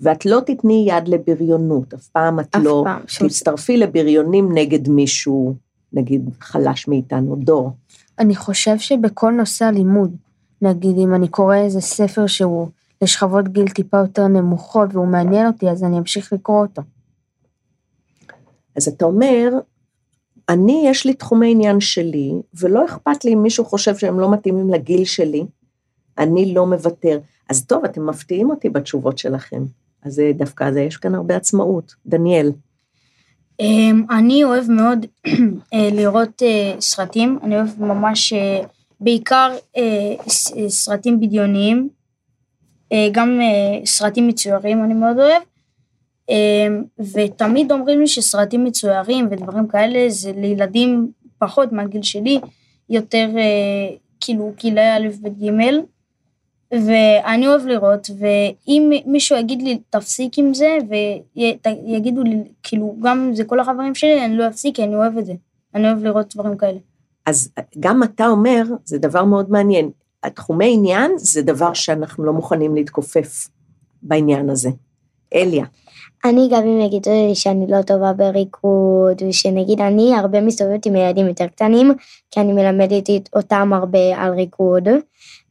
ואת 0.00 0.26
לא 0.26 0.40
תתני 0.46 0.86
יד 0.88 1.08
לבריונות, 1.08 1.94
אף 1.94 2.08
פעם 2.08 2.40
את 2.40 2.56
אף 2.56 2.62
לא 2.64 2.82
פעם, 2.84 3.00
שום 3.06 3.28
תצטרפי 3.28 3.76
לבריונים 3.76 4.58
נגד 4.58 4.88
מישהו, 4.88 5.54
נגיד, 5.92 6.30
חלש 6.40 6.88
מאיתנו, 6.88 7.36
דור. 7.36 7.70
אני 8.18 8.36
חושב 8.36 8.78
שבכל 8.78 9.32
נושא 9.32 9.64
הלימוד, 9.64 10.16
נגיד 10.62 10.98
אם 10.98 11.14
אני 11.14 11.28
קורא 11.28 11.56
איזה 11.56 11.80
ספר 11.80 12.26
שהוא 12.26 12.68
לשכבות 13.02 13.48
גיל 13.48 13.68
טיפה 13.68 13.96
יותר 13.96 14.26
נמוכות 14.26 14.88
והוא 14.92 15.06
מעניין 15.06 15.46
אותי, 15.46 15.70
אז 15.70 15.84
אני 15.84 15.98
אמשיך 15.98 16.32
לקרוא 16.32 16.60
אותו. 16.62 16.82
אז 18.76 18.88
אתה 18.88 19.04
אומר, 19.04 19.50
אני, 20.48 20.84
יש 20.86 21.06
לי 21.06 21.14
תחומי 21.14 21.50
עניין 21.50 21.80
שלי, 21.80 22.32
ולא 22.54 22.84
אכפת 22.84 23.24
לי 23.24 23.34
אם 23.34 23.42
מישהו 23.42 23.64
חושב 23.64 23.96
שהם 23.96 24.20
לא 24.20 24.32
מתאימים 24.32 24.70
לגיל 24.70 25.04
שלי, 25.04 25.46
אני 26.18 26.54
לא 26.54 26.66
מוותר. 26.66 27.18
אז 27.50 27.66
טוב, 27.66 27.84
אתם 27.84 28.06
מפתיעים 28.06 28.50
אותי 28.50 28.68
בתשובות 28.68 29.18
שלכם. 29.18 29.64
אז 30.02 30.14
זה 30.14 30.32
דווקא, 30.36 30.70
זה, 30.70 30.80
יש 30.80 30.96
כאן 30.96 31.14
הרבה 31.14 31.36
עצמאות. 31.36 31.94
דניאל, 32.06 32.52
אמ, 33.60 34.04
אני 34.10 34.44
אוהב 34.44 34.70
מאוד 34.70 35.06
אה, 35.74 35.88
לראות 35.92 36.42
אה, 36.42 36.80
סרטים, 36.80 37.38
אני 37.42 37.56
אוהב 37.56 37.82
ממש 37.82 38.32
אה, 38.32 38.60
בעיקר 39.00 39.56
סרטים 40.68 41.20
בדיוניים, 41.20 41.88
גם 43.12 43.40
אה, 43.40 43.86
סרטים 43.86 44.28
מצוירים 44.28 44.84
אני 44.84 44.94
מאוד 44.94 45.18
אוהב, 45.18 45.42
אמ, 46.28 46.84
ותמיד 46.98 47.72
אומרים 47.72 48.00
לי 48.00 48.06
שסרטים 48.06 48.64
מצוירים 48.64 49.28
ודברים 49.30 49.68
כאלה 49.68 50.08
זה 50.08 50.32
לילדים 50.36 51.10
פחות 51.38 51.72
מהגיל 51.72 52.02
שלי, 52.02 52.40
יותר 52.90 53.28
אה, 53.36 53.96
כאילו 54.20 54.52
גילאי 54.56 54.96
א' 54.96 55.08
ב' 55.22 55.28
ג', 55.28 55.50
ואני 56.72 57.46
אוהב 57.48 57.66
לראות, 57.66 58.10
ואם 58.18 58.92
מישהו 59.06 59.38
יגיד 59.38 59.62
לי 59.62 59.78
תפסיק 59.90 60.38
עם 60.38 60.54
זה, 60.54 60.78
ויגידו 61.36 62.22
לי, 62.22 62.42
כאילו, 62.62 62.96
גם 63.02 63.20
אם 63.20 63.34
זה 63.34 63.44
כל 63.44 63.60
החברים 63.60 63.94
שלי, 63.94 64.24
אני 64.24 64.36
לא 64.36 64.48
אפסיק, 64.48 64.76
כי 64.76 64.84
אני 64.84 64.96
אוהב 64.96 65.18
את 65.18 65.26
זה. 65.26 65.32
אני 65.74 65.86
אוהב 65.88 66.04
לראות 66.04 66.34
דברים 66.34 66.56
כאלה. 66.56 66.78
אז 67.26 67.52
גם 67.80 68.02
אתה 68.02 68.26
אומר, 68.26 68.62
זה 68.84 68.98
דבר 68.98 69.24
מאוד 69.24 69.50
מעניין, 69.50 69.90
התחומי 70.24 70.74
עניין 70.74 71.12
זה 71.16 71.42
דבר 71.42 71.72
שאנחנו 71.72 72.24
לא 72.24 72.32
מוכנים 72.32 72.74
להתכופף 72.74 73.48
בעניין 74.02 74.50
הזה. 74.50 74.70
אליה, 75.34 75.64
אני 76.24 76.48
גם 76.50 76.62
אם 76.62 76.80
יגידו 76.80 77.10
לי 77.10 77.34
שאני 77.34 77.66
לא 77.68 77.82
טובה 77.82 78.12
בריקוד, 78.12 79.22
ושנגיד 79.28 79.80
אני 79.80 80.14
הרבה 80.14 80.40
מסתובבת 80.40 80.86
עם 80.86 80.96
ילדים 80.96 81.28
יותר 81.28 81.46
קטנים, 81.46 81.92
כי 82.30 82.40
אני 82.40 82.52
מלמדת 82.52 83.10
אותם 83.36 83.70
הרבה 83.72 84.16
על 84.16 84.32
ריקוד, 84.32 84.88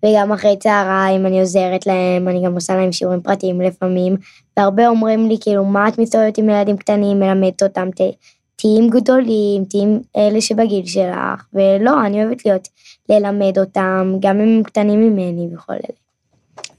וגם 0.05 0.31
אחרי 0.31 0.57
צהריים 0.59 1.25
אני 1.25 1.39
עוזרת 1.39 1.87
להם, 1.87 2.27
אני 2.27 2.45
גם 2.45 2.53
עושה 2.53 2.75
להם 2.75 2.91
שיעורים 2.91 3.21
פרטיים 3.21 3.61
לפעמים, 3.61 4.15
והרבה 4.57 4.87
אומרים 4.87 5.29
לי 5.29 5.37
כאילו 5.41 5.65
מה 5.65 5.87
את 5.87 5.99
מסתובבת 5.99 6.37
עם 6.37 6.49
ילדים 6.49 6.77
קטנים, 6.77 7.19
מלמדת 7.19 7.63
אותם, 7.63 7.89
ת, 7.91 8.01
תהיי 8.55 8.77
עם 8.77 8.89
גדולים, 8.89 9.65
תהיי 9.65 9.83
עם 9.83 9.99
אלה 10.17 10.41
שבגיל 10.41 10.85
שלך, 10.85 11.45
ולא, 11.53 12.05
אני 12.05 12.25
אוהבת 12.25 12.45
להיות, 12.45 12.67
ללמד 13.09 13.57
אותם, 13.57 14.15
גם 14.19 14.39
אם 14.39 14.57
הם 14.57 14.63
קטנים 14.63 15.01
ממני 15.01 15.49
וכל 15.55 15.73
אלה. 15.73 15.97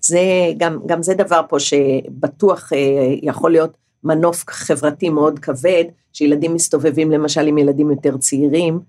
זה 0.01 0.21
גם, 0.57 0.79
גם 0.87 1.03
זה 1.03 1.15
דבר 1.15 1.41
פה 1.49 1.61
שבטוח 1.61 2.73
אה, 2.73 2.79
יכול 3.23 3.51
להיות 3.51 3.77
מנוף 4.05 4.45
חברתי 4.49 5.09
מאוד 5.09 5.39
כבד, 5.39 5.85
שילדים 6.13 6.55
מסתובבים 6.55 7.11
למשל 7.11 7.47
עם 7.47 7.59
ילדים 7.59 7.91
יותר 7.91 8.17
צעירים, 8.17 8.81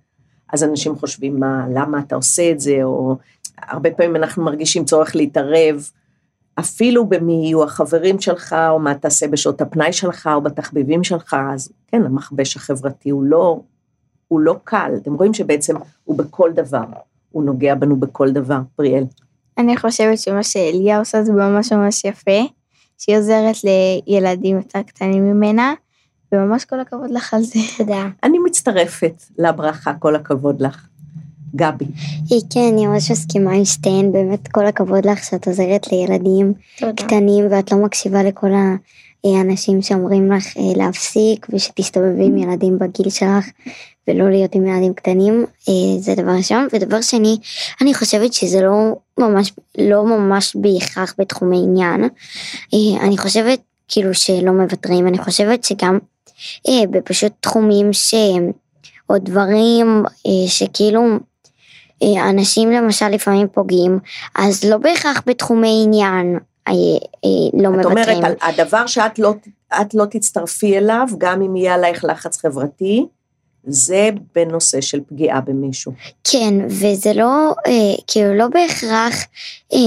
אז 0.54 0.64
אנשים 0.64 0.96
חושבים, 0.96 1.40
מה, 1.40 1.66
למה 1.74 2.00
אתה 2.00 2.16
עושה 2.16 2.52
את 2.52 2.60
זה, 2.60 2.84
או 2.84 3.16
הרבה 3.62 3.92
פעמים 3.92 4.16
אנחנו 4.16 4.44
מרגישים 4.44 4.86
צורך 4.86 5.16
להתערב, 5.16 5.90
אפילו 6.60 7.06
במי 7.06 7.34
יהיו 7.34 7.64
החברים 7.64 8.22
שלך, 8.22 8.56
או 8.70 8.80
מה 8.80 8.96
תעשה 8.96 9.28
בשעות 9.28 9.62
הפנאי 9.62 9.94
שלך, 9.94 10.30
או 10.36 10.42
בתחביבים 10.42 11.04
שלך, 11.04 11.36
אז 11.54 11.72
כן, 11.88 12.06
המכבש 12.06 12.56
החברתי 12.56 13.10
הוא 13.10 13.24
לא, 13.24 13.60
הוא 14.28 14.40
לא 14.40 14.56
קל, 14.64 14.92
אתם 15.02 15.14
רואים 15.14 15.34
שבעצם 15.34 15.76
הוא 16.04 16.18
בכל 16.18 16.52
דבר, 16.54 16.86
הוא 17.36 17.44
נוגע 17.44 17.76
בנו 17.76 17.96
בכל 17.96 18.32
דבר, 18.32 18.60
פריאל. 18.76 19.04
אני 19.58 19.78
חושבת 19.78 20.20
שמה 20.20 20.44
שאליה 20.44 21.00
עושה 21.00 21.24
זה 21.24 21.34
ממש 21.34 21.72
ממש 21.72 22.06
יפה, 22.06 22.42
שהיא 22.98 23.18
עוזרת 23.18 23.56
לילדים 23.64 24.56
יותר 24.56 24.82
קטנים 24.82 25.24
ממנה, 25.24 25.74
וממש 26.32 26.66
כל 26.66 26.80
הכבוד 26.80 27.12
לך 27.12 27.34
על 27.34 27.42
זה. 27.42 27.60
תודה. 27.78 28.08
אני 28.24 28.40
מצטרפת 28.40 29.24
לברכה, 29.38 29.94
כל 29.94 30.16
הכבוד 30.16 30.62
לך. 30.62 30.88
גבי. 31.56 31.86
היא 32.30 32.42
כן, 32.54 32.70
אני 32.74 32.88
ממש 32.88 33.12
מסכימה 33.12 33.52
עם 33.52 33.66
שתיהן, 33.66 34.12
באמת 34.12 34.48
כל 34.48 34.66
הכבוד 34.66 35.06
לך 35.06 35.24
שאת 35.24 35.48
עוזרת 35.48 35.92
לילדים 35.92 36.54
תודה. 36.78 37.04
קטנים 37.04 37.46
ואת 37.52 37.72
לא 37.72 37.78
מקשיבה 37.78 38.24
לכל 38.24 38.48
האנשים 39.24 39.82
שאומרים 39.82 40.32
לך 40.32 40.58
אה, 40.58 40.64
להפסיק 40.76 41.48
ושתסתובבי 41.50 42.26
עם 42.26 42.38
ילדים 42.38 42.80
בגיל 42.80 43.10
שלך 43.10 43.46
ולא 44.08 44.30
להיות 44.30 44.56
עם 44.56 44.66
ילדים 44.66 44.94
קטנים, 44.94 45.46
אה, 45.70 46.00
זה 46.00 46.16
דבר 46.16 46.32
ראשון. 46.32 46.68
ודבר 46.74 47.02
שני, 47.02 47.38
אני 47.82 47.94
חושבת 47.94 48.34
שזה 48.34 48.62
לא 48.62 48.96
ממש, 49.18 49.54
לא 49.78 50.06
ממש 50.06 50.56
בהכרח 50.56 51.16
בתחומי 51.18 51.58
עניין. 51.58 52.04
אה, 52.74 53.06
אני 53.06 53.18
חושבת 53.18 53.60
כאילו 53.88 54.14
שלא 54.14 54.52
מוותרים, 54.52 55.08
אני 55.08 55.18
חושבת 55.18 55.64
שגם 55.64 56.00
אה, 56.68 56.88
בפשוט 56.92 57.32
תחומים 57.40 57.94
ש... 57.94 58.14
או 59.10 59.18
דברים 59.18 60.04
שכאילו 60.48 61.02
אנשים 62.30 62.72
למשל 62.72 63.08
לפעמים 63.10 63.48
פוגעים, 63.48 64.00
אז 64.36 64.64
לא 64.64 64.78
בהכרח 64.78 65.22
בתחומי 65.26 65.82
עניין 65.86 66.40
לא 67.54 67.70
את 67.70 67.76
מוותרים. 67.76 68.18
אומרת, 68.18 68.38
על 68.42 68.50
הדבר 68.50 68.88
שאת 68.88 69.20
לא, 69.20 69.34
את 69.82 69.94
לא 69.94 70.06
תצטרפי 70.06 70.78
אליו, 70.78 71.08
גם 71.18 71.42
אם 71.42 71.56
יהיה 71.56 71.74
עלייך 71.74 72.06
לחץ 72.06 72.38
חברתי, 72.38 73.06
זה 73.68 74.10
בנושא 74.36 74.82
של 74.82 75.00
פגיעה 75.08 75.42
במישהו. 75.42 75.92
כן, 76.24 76.54
וזה 76.68 77.14
לא, 77.14 77.54
אה, 77.68 77.96
כאילו 78.08 78.34
לא 78.34 78.48
בהכרח, 78.48 79.26
אה, 79.74 79.80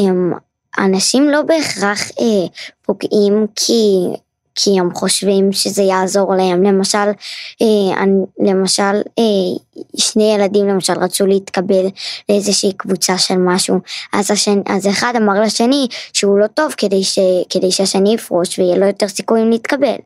אנשים 0.79 1.29
לא 1.29 1.43
בהכרח 1.43 2.11
אה, 2.21 2.47
פוגעים 2.83 3.47
כי, 3.57 4.07
כי 4.55 4.81
הם 4.81 4.95
חושבים 4.95 5.53
שזה 5.53 5.83
יעזור 5.83 6.35
להם. 6.35 6.63
למשל, 6.63 6.99
אה, 7.63 8.03
אני, 8.03 8.25
למשל, 8.39 8.83
אה, 9.19 9.25
שני 9.97 10.35
ילדים 10.35 10.69
למשל 10.69 10.93
רצו 10.93 11.27
להתקבל 11.27 11.87
לאיזושהי 12.29 12.73
קבוצה 12.73 13.19
של 13.19 13.37
משהו, 13.39 13.79
אז, 14.13 14.31
השני, 14.31 14.63
אז 14.67 14.87
אחד 14.87 15.13
אמר 15.17 15.41
לשני 15.41 15.87
שהוא 16.13 16.39
לא 16.39 16.47
טוב 16.47 16.75
כדי, 16.77 17.05
ש, 17.05 17.19
כדי 17.51 17.71
שהשני 17.71 18.15
יפרוש 18.15 18.59
ויהיה 18.59 18.77
לו 18.77 18.87
יותר 18.87 19.09
סיכויים 19.09 19.51
להתקבל. 19.51 19.97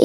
אה, 0.00 0.04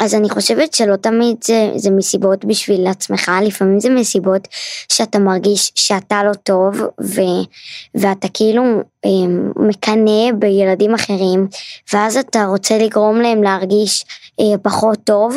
אז 0.00 0.14
אני 0.14 0.30
חושבת 0.30 0.74
שלא 0.74 0.96
תמיד 0.96 1.36
זה, 1.44 1.70
זה 1.76 1.90
מסיבות 1.90 2.44
בשביל 2.44 2.86
עצמך, 2.86 3.30
לפעמים 3.42 3.80
זה 3.80 3.90
מסיבות 3.90 4.48
שאתה 4.88 5.18
מרגיש 5.18 5.72
שאתה 5.74 6.24
לא 6.24 6.32
טוב, 6.34 6.76
ו, 7.00 7.20
ואתה 7.94 8.28
כאילו 8.34 8.62
אה, 9.04 9.10
מקנא 9.56 10.32
בילדים 10.38 10.94
אחרים, 10.94 11.48
ואז 11.92 12.16
אתה 12.16 12.44
רוצה 12.44 12.78
לגרום 12.78 13.20
להם 13.20 13.42
להרגיש 13.42 14.04
אה, 14.40 14.58
פחות 14.62 14.98
טוב, 15.04 15.36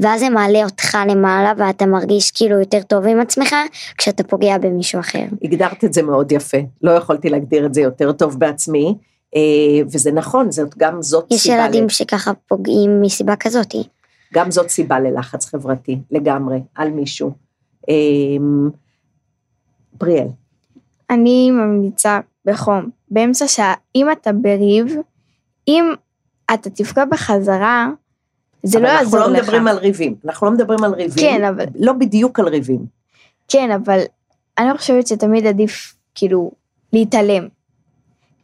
ואז 0.00 0.20
זה 0.20 0.28
מעלה 0.30 0.64
אותך 0.64 0.98
למעלה, 1.08 1.52
ואתה 1.56 1.86
מרגיש 1.86 2.30
כאילו 2.30 2.58
יותר 2.58 2.82
טוב 2.82 3.06
עם 3.06 3.20
עצמך, 3.20 3.56
כשאתה 3.98 4.22
פוגע 4.22 4.58
במישהו 4.58 5.00
אחר. 5.00 5.24
הגדרת 5.42 5.84
את 5.84 5.92
זה 5.92 6.02
מאוד 6.02 6.32
יפה, 6.32 6.58
לא 6.82 6.90
יכולתי 6.90 7.30
להגדיר 7.30 7.66
את 7.66 7.74
זה 7.74 7.80
יותר 7.80 8.12
טוב 8.12 8.38
בעצמי, 8.38 8.94
אה, 9.36 9.40
וזה 9.86 10.12
נכון, 10.12 10.50
זאת 10.50 10.74
גם 10.78 11.02
זאת 11.02 11.26
יש 11.30 11.40
סיבה, 11.42 11.54
ילדים 11.54 11.84
ל- 11.84 11.88
שככה 11.88 12.32
פוגעים 12.48 13.02
מסיבה 13.02 13.36
כזאת. 13.36 13.74
גם 14.34 14.50
זאת 14.50 14.68
סיבה 14.68 15.00
ללחץ 15.00 15.46
חברתי, 15.46 15.98
לגמרי, 16.10 16.58
על 16.74 16.90
מישהו. 16.90 17.32
אה, 17.88 17.94
בריאל, 19.92 20.26
אני 21.10 21.50
ממליצה 21.50 22.20
בחום, 22.44 22.90
באמצע 23.10 23.48
שעה, 23.48 23.74
אם 23.94 24.12
אתה 24.12 24.32
בריב, 24.32 24.96
אם 25.68 25.84
אתה 26.54 26.70
תפגע 26.70 27.04
בחזרה, 27.04 27.88
זה 28.62 28.80
לא 28.80 28.88
אנחנו 28.88 29.04
יעזור 29.04 29.20
לא 29.20 29.32
לך. 29.32 29.42
מדברים 29.44 29.66
על 29.68 29.76
ריבים, 29.78 30.14
אנחנו 30.24 30.46
לא 30.46 30.52
מדברים 30.52 30.84
על 30.84 30.94
ריבים, 30.94 31.24
כן, 31.24 31.44
אבל- 31.44 31.64
לא 31.78 31.92
בדיוק 31.92 32.40
על 32.40 32.48
ריבים. 32.48 32.86
כן, 33.48 33.70
אבל 33.70 34.00
אני 34.58 34.78
חושבת 34.78 35.06
שתמיד 35.06 35.46
עדיף, 35.46 35.94
כאילו, 36.14 36.50
להתעלם. 36.92 37.48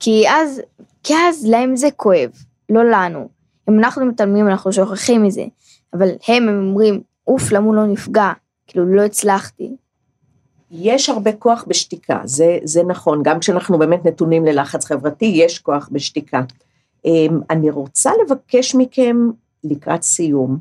כי 0.01 0.25
אז, 0.29 0.61
כי 1.03 1.15
אז 1.29 1.47
להם 1.47 1.77
זה 1.77 1.89
כואב, 1.97 2.31
לא 2.71 2.85
לנו. 2.85 3.29
אם 3.71 3.79
אנחנו 3.79 4.07
מתעלמים, 4.07 4.49
אנחנו 4.49 4.73
שוכחים 4.73 5.23
מזה. 5.23 5.45
אבל 5.95 6.09
הם, 6.29 6.49
הם 6.49 6.69
אומרים, 6.69 7.01
אוף, 7.27 7.53
למה 7.53 7.67
הוא 7.67 7.75
לא 7.75 7.87
נפגע? 7.87 8.33
כאילו, 8.67 8.87
לא 8.95 9.03
הצלחתי. 9.03 9.71
יש 10.71 11.09
הרבה 11.09 11.33
כוח 11.33 11.65
בשתיקה, 11.69 12.21
זה, 12.25 12.59
זה 12.65 12.83
נכון, 12.83 13.23
גם 13.23 13.39
כשאנחנו 13.41 13.79
באמת 13.79 14.05
נתונים 14.07 14.45
ללחץ 14.45 14.85
חברתי, 14.85 15.25
יש 15.35 15.59
כוח 15.59 15.89
בשתיקה. 15.93 16.41
אמ, 17.05 17.41
אני 17.51 17.71
רוצה 17.71 18.11
לבקש 18.25 18.75
מכם 18.75 19.17
לקראת 19.65 20.03
סיום, 20.03 20.59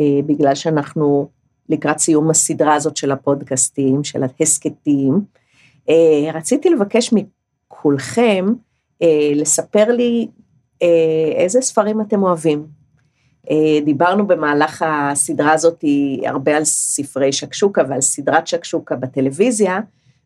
אה, 0.00 0.20
בגלל 0.26 0.54
שאנחנו 0.54 1.28
לקראת 1.68 1.98
סיום 1.98 2.30
הסדרה 2.30 2.74
הזאת 2.74 2.96
של 2.96 3.10
הפודקאסטים, 3.10 4.04
של 4.04 4.22
ההסכתים, 4.22 5.20
אה, 5.88 6.30
רציתי 6.34 6.70
לבקש 6.70 7.10
מכולכם 7.12 8.46
אה, 9.02 9.32
לספר 9.34 9.92
לי 9.92 10.28
איזה 11.36 11.60
ספרים 11.60 12.00
אתם 12.00 12.22
אוהבים. 12.22 12.66
דיברנו 13.84 14.26
במהלך 14.26 14.84
הסדרה 14.86 15.52
הזאת 15.52 15.84
הרבה 16.24 16.56
על 16.56 16.64
ספרי 16.64 17.32
שקשוקה 17.32 17.82
ועל 17.88 18.00
סדרת 18.00 18.46
שקשוקה 18.46 18.96
בטלוויזיה, 18.96 19.80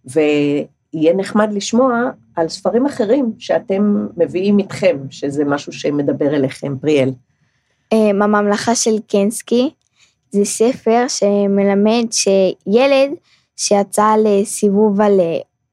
ויהיה 0.04 1.14
נחמד 1.16 1.52
לשמוע 1.52 2.10
על 2.36 2.48
ספרים 2.48 2.86
אחרים 2.86 3.32
שאתם 3.38 4.06
מביאים 4.16 4.58
איתכם, 4.58 4.96
שזה 5.10 5.44
משהו 5.44 5.72
שמדבר 5.72 6.34
אליכם, 6.34 6.78
פריאל. 6.78 7.10
אמ, 7.94 8.22
הממלכה 8.22 8.74
של 8.74 8.98
קנסקי 9.08 9.70
זה 10.30 10.44
ספר 10.44 11.04
שמלמד 11.08 12.06
שילד 12.10 13.10
שיצא 13.56 14.14
לסיבוב 14.24 15.00
על 15.00 15.20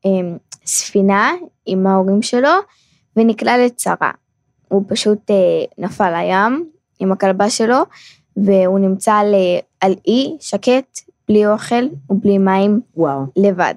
אמ, 0.06 0.38
ספינה 0.66 1.32
עם 1.66 1.88
ההורים 1.88 2.22
שלו 2.22 2.50
ונקלע 3.16 3.66
לצרה. 3.66 4.12
הוא 4.68 4.84
פשוט 4.88 5.32
אה, 5.32 5.36
נפל 5.78 6.12
לים 6.12 6.70
עם 7.00 7.12
הכלבה 7.12 7.50
שלו 7.50 7.78
והוא 8.38 8.80
נמצא 8.80 9.14
על, 9.14 9.36
על 9.82 9.96
אי 10.08 10.38
שקט, 10.40 11.00
בלי 11.28 11.48
אוכל 11.48 11.86
ובלי 12.10 12.38
מים 12.38 12.82
וואו. 12.96 13.22
לבד. 13.36 13.74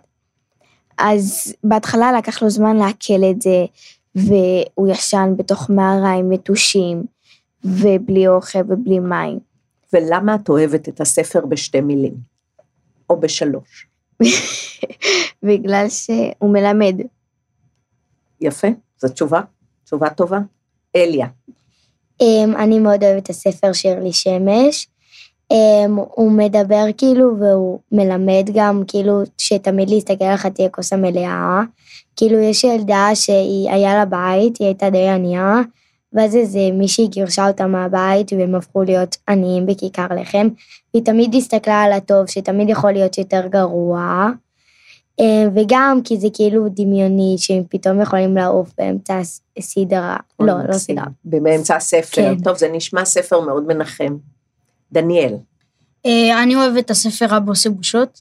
אז 0.99 1.55
בהתחלה 1.65 2.13
לקח 2.13 2.43
לו 2.43 2.51
זמן 2.51 2.77
לעכל 2.77 3.25
את 3.31 3.43
זה, 3.43 3.65
והוא 4.15 4.89
ישן 4.89 5.35
בתוך 5.37 5.71
מערה 5.71 6.13
עם 6.13 6.33
יתושים, 6.33 7.03
ובלי 7.65 8.29
אוכל 8.29 8.59
ובלי 8.69 8.99
מים. 8.99 9.39
ולמה 9.93 10.35
את 10.35 10.49
אוהבת 10.49 10.89
את 10.89 11.01
הספר 11.01 11.47
בשתי 11.47 11.81
מילים? 11.81 12.15
או 13.11 13.21
בשלוש? 13.21 13.87
בגלל 15.47 15.87
שהוא 15.89 16.53
מלמד. 16.53 16.97
יפה, 18.41 18.69
זו 18.99 19.09
תשובה, 19.09 19.41
תשובה 19.85 20.11
טובה. 20.11 20.39
אליה, 20.97 21.27
Um, 22.23 22.57
אני 22.57 22.79
מאוד 22.79 23.05
אוהבת 23.05 23.23
את 23.23 23.31
הספר 23.31 23.73
שירלי 23.73 24.13
שמש. 24.13 24.89
Um, 25.53 25.57
הוא 26.15 26.33
מדבר 26.33 26.85
כאילו 26.97 27.39
והוא 27.39 27.79
מלמד 27.93 28.51
גם 28.55 28.83
כאילו 28.89 29.23
שתמיד 29.39 29.91
להסתכל 29.91 30.25
על 30.25 30.37
חצי 30.37 30.65
הכוס 30.65 30.93
המלאה. 30.93 31.61
כאילו 32.17 32.39
יש 32.39 32.65
ילדה 32.65 33.09
שהיא 33.15 33.71
היה 33.71 33.95
לה 33.95 34.05
בית, 34.05 34.57
היא 34.59 34.67
הייתה 34.67 34.91
די 34.91 35.09
ענייה, 35.09 35.55
ואז 36.15 36.37
איזה 36.37 36.61
מישהי 36.73 37.07
גירשה 37.07 37.49
אותה 37.49 37.67
מהבית 37.67 38.33
והם 38.33 38.55
הפכו 38.55 38.83
להיות 38.83 39.17
עניים 39.29 39.67
בכיכר 39.67 40.07
לחם. 40.21 40.49
והיא 40.95 41.05
תמיד 41.05 41.35
הסתכלה 41.35 41.83
על 41.83 41.93
הטוב 41.93 42.27
שתמיד 42.27 42.69
יכול 42.69 42.93
להיות 42.93 43.19
יותר 43.19 43.47
גרוע. 43.47 44.31
Um, 45.21 45.25
וגם 45.55 46.01
כי 46.05 46.17
זה 46.17 46.29
כאילו 46.35 46.69
דמיוני 46.69 47.35
שהם 47.39 47.63
פתאום 47.69 48.01
יכולים 48.01 48.37
לעוף 48.37 48.73
באמצע 48.79 49.21
הסדרה. 49.57 50.17
לא, 50.41 50.55
לא. 50.69 50.73
סדרה. 50.73 51.05
באמצע 51.25 51.77
הספר. 51.77 52.23
כן. 52.23 52.35
טוב, 52.45 52.57
זה 52.57 52.69
נשמע 52.73 53.05
ספר 53.05 53.41
מאוד 53.41 53.67
מנחם. 53.67 54.17
דניאל, 54.93 55.35
אה, 56.07 56.43
אני 56.43 56.55
אוהב 56.55 56.77
את 56.77 56.91
הספר 56.91 57.37
אבא 57.37 57.51
עושה 57.51 57.71
בושות, 57.71 58.21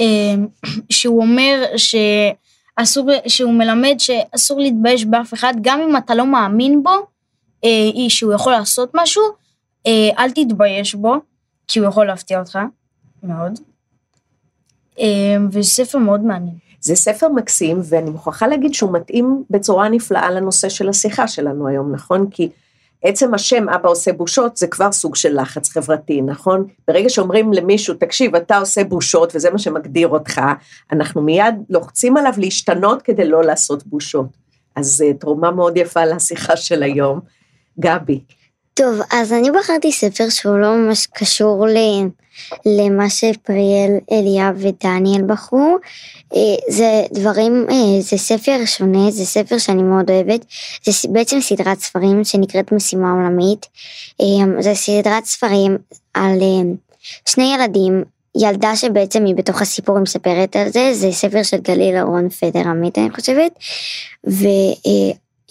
אה, 0.00 0.34
שהוא 0.90 1.22
אומר 1.22 1.64
שאסור, 2.80 3.10
שהוא 3.26 3.52
מלמד 3.52 3.94
שאסור 3.98 4.60
להתבייש 4.60 5.04
באף 5.04 5.34
אחד, 5.34 5.54
גם 5.60 5.80
אם 5.80 5.96
אתה 5.96 6.14
לא 6.14 6.26
מאמין 6.26 6.82
בו, 6.82 6.90
אה, 7.64 7.68
שהוא 8.08 8.32
יכול 8.32 8.52
לעשות 8.52 8.90
משהו, 8.94 9.22
אה, 9.86 10.10
אל 10.18 10.30
תתבייש 10.30 10.94
בו, 10.94 11.14
כי 11.68 11.78
הוא 11.78 11.88
יכול 11.88 12.06
להפתיע 12.06 12.40
אותך, 12.40 12.58
מאוד. 13.22 13.58
אה, 14.98 15.36
וזה 15.50 15.68
ספר 15.68 15.98
מאוד 15.98 16.20
מעניין. 16.20 16.54
זה 16.80 16.94
ספר 16.94 17.28
מקסים, 17.28 17.80
ואני 17.84 18.10
מוכרחה 18.10 18.46
להגיד 18.46 18.74
שהוא 18.74 18.92
מתאים 18.92 19.44
בצורה 19.50 19.88
נפלאה 19.88 20.30
לנושא 20.30 20.68
של 20.68 20.88
השיחה 20.88 21.28
שלנו 21.28 21.68
היום, 21.68 21.92
נכון? 21.92 22.30
כי 22.30 22.48
עצם 23.02 23.34
השם 23.34 23.68
אבא 23.68 23.88
עושה 23.88 24.12
בושות 24.12 24.56
זה 24.56 24.66
כבר 24.66 24.92
סוג 24.92 25.16
של 25.16 25.40
לחץ 25.40 25.68
חברתי, 25.68 26.20
נכון? 26.22 26.66
ברגע 26.88 27.08
שאומרים 27.08 27.52
למישהו, 27.52 27.94
תקשיב, 27.94 28.36
אתה 28.36 28.58
עושה 28.58 28.84
בושות 28.84 29.32
וזה 29.34 29.50
מה 29.50 29.58
שמגדיר 29.58 30.08
אותך, 30.08 30.40
אנחנו 30.92 31.22
מיד 31.22 31.54
לוחצים 31.70 32.16
עליו 32.16 32.32
להשתנות 32.38 33.02
כדי 33.02 33.28
לא 33.28 33.44
לעשות 33.44 33.86
בושות. 33.86 34.26
אז 34.76 35.04
אה, 35.06 35.14
תרומה 35.14 35.50
מאוד 35.50 35.76
יפה 35.76 36.04
לשיחה 36.04 36.56
של 36.56 36.82
היום. 36.82 37.20
גבי, 37.80 38.20
טוב, 38.80 39.00
אז 39.10 39.32
אני 39.32 39.50
בחרתי 39.50 39.92
ספר 39.92 40.28
שהוא 40.28 40.58
לא 40.58 40.76
ממש 40.76 41.06
קשור 41.06 41.66
ל... 41.66 41.78
למה 42.66 43.10
שפריאל, 43.10 43.90
אליאב 44.12 44.54
ודניאל 44.56 45.22
בחרו. 45.26 45.76
אה, 46.34 46.40
זה 46.68 47.02
דברים, 47.12 47.66
אה, 47.70 48.00
זה 48.00 48.16
ספר 48.16 48.64
שונה, 48.64 49.10
זה 49.10 49.26
ספר 49.26 49.58
שאני 49.58 49.82
מאוד 49.82 50.10
אוהבת. 50.10 50.44
זה 50.84 51.08
בעצם 51.08 51.40
סדרת 51.40 51.80
ספרים 51.80 52.24
שנקראת 52.24 52.72
משימה 52.72 53.12
עולמית. 53.12 53.66
אה, 54.20 54.62
זה 54.62 54.74
סדרת 54.74 55.24
ספרים 55.24 55.78
על 56.14 56.38
שני 57.28 57.54
ילדים. 57.54 58.04
ילדה 58.36 58.76
שבעצם 58.76 59.24
היא 59.24 59.34
בתוך 59.34 59.62
הסיפור 59.62 59.96
היא 59.96 60.02
מספרת 60.02 60.56
על 60.56 60.68
זה, 60.68 60.90
זה 60.94 61.12
ספר 61.12 61.42
של 61.42 61.56
גליל 61.56 61.96
אהרון 61.96 62.28
פדר 62.28 62.68
עמית 62.68 62.98
אני 62.98 63.10
חושבת. 63.10 63.52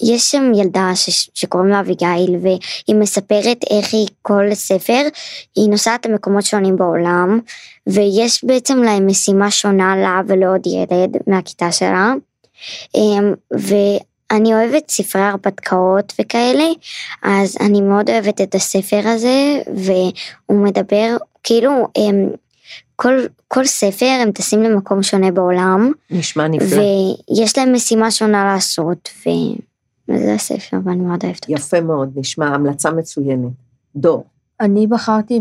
ויש 0.01 0.31
שם 0.31 0.51
ילדה 0.55 0.91
ש, 0.95 1.29
שקוראים 1.33 1.69
לה 1.69 1.79
אביגיל 1.79 2.35
והיא 2.41 2.95
מספרת 2.95 3.57
איך 3.69 3.93
היא 3.93 4.07
כל 4.21 4.53
ספר, 4.53 5.01
היא 5.55 5.69
נוסעת 5.69 6.05
למקומות 6.05 6.43
שונים 6.43 6.75
בעולם 6.75 7.39
ויש 7.87 8.43
בעצם 8.43 8.83
להם 8.83 9.07
משימה 9.07 9.51
שונה 9.51 9.97
לה 9.97 10.21
ולעוד 10.27 10.67
ילד 10.67 11.17
מהכיתה 11.27 11.71
שלה. 11.71 12.13
אמ, 12.95 13.33
ואני 13.51 14.53
אוהבת 14.53 14.89
ספרי 14.89 15.21
הרפתקאות 15.21 16.13
וכאלה, 16.21 16.67
אז 17.23 17.57
אני 17.59 17.81
מאוד 17.81 18.09
אוהבת 18.09 18.41
את 18.41 18.55
הספר 18.55 19.01
הזה 19.05 19.61
והוא 19.75 20.65
מדבר 20.65 21.17
כאילו 21.43 21.87
אמ, 21.97 22.29
כל, 22.95 23.19
כל 23.47 23.65
ספר 23.65 24.05
הם 24.05 24.31
טסים 24.31 24.63
למקום 24.63 25.03
שונה 25.03 25.31
בעולם. 25.31 25.91
נשמע 26.09 26.47
נפלא. 26.47 26.81
ויש 27.29 27.57
להם 27.57 27.73
משימה 27.73 28.11
שונה 28.11 28.45
לעשות, 28.53 29.09
ו... 29.25 29.29
וזה 30.09 30.33
הספר, 30.33 30.77
ואני 30.83 31.03
מאוד 31.03 31.23
אוהבת 31.23 31.43
אותו. 31.43 31.53
יפה 31.53 31.81
מאוד, 31.81 32.11
נשמע 32.15 32.47
המלצה 32.47 32.91
מצוינת. 32.91 33.51
דור, 33.95 34.25
אני 34.59 34.87
בחרתי 34.87 35.39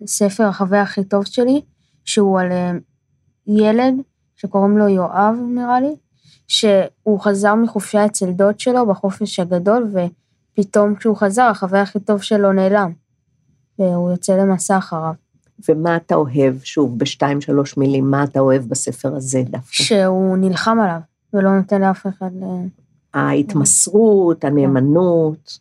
בספר 0.00 0.44
החבר 0.44 0.76
הכי 0.76 1.04
טוב 1.04 1.24
שלי, 1.24 1.60
שהוא 2.04 2.40
על 2.40 2.52
אה, 2.52 2.72
ילד 3.46 3.94
שקוראים 4.36 4.78
לו 4.78 4.88
יואב, 4.88 5.36
נראה 5.54 5.80
לי, 5.80 5.94
שהוא 6.48 7.20
חזר 7.20 7.54
מחופשה 7.54 8.06
אצל 8.06 8.30
דוד 8.30 8.60
שלו 8.60 8.86
בחופש 8.86 9.40
הגדול, 9.40 9.90
ופתאום 9.92 10.94
כשהוא 10.94 11.16
חזר, 11.16 11.42
החבר 11.42 11.76
הכי 11.76 12.00
טוב 12.00 12.22
שלו 12.22 12.52
נעלם. 12.52 12.92
והוא 13.78 14.10
יוצא 14.10 14.36
למסע 14.36 14.78
אחריו. 14.78 15.12
ומה 15.68 15.96
אתה 15.96 16.14
אוהב, 16.14 16.54
שוב, 16.62 16.98
בשתיים, 16.98 17.40
שלוש 17.40 17.76
מילים, 17.76 18.10
מה 18.10 18.24
אתה 18.24 18.40
אוהב 18.40 18.62
בספר 18.68 19.16
הזה 19.16 19.42
דווקא? 19.42 19.82
שהוא 19.82 20.36
נלחם 20.36 20.78
עליו, 20.80 21.00
ולא 21.34 21.56
נותן 21.56 21.80
לאף 21.80 22.06
אחד... 22.06 22.30
ההתמסרות, 23.14 24.44
הנאמנות, 24.44 25.58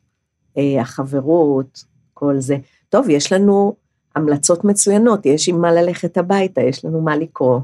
אה, 0.58 0.82
החברות, 0.82 1.84
כל 2.14 2.40
זה. 2.40 2.58
טוב, 2.90 3.10
יש 3.10 3.34
לנו 3.34 3.76
המלצות 4.16 4.64
מצוינות, 4.64 5.26
יש 5.26 5.50
עם 5.50 5.62
מה 5.62 5.72
ללכת 5.72 6.18
הביתה, 6.18 6.62
יש 6.62 6.86
לנו 6.86 7.02
מה 7.02 7.18
לקרוא. 7.18 7.60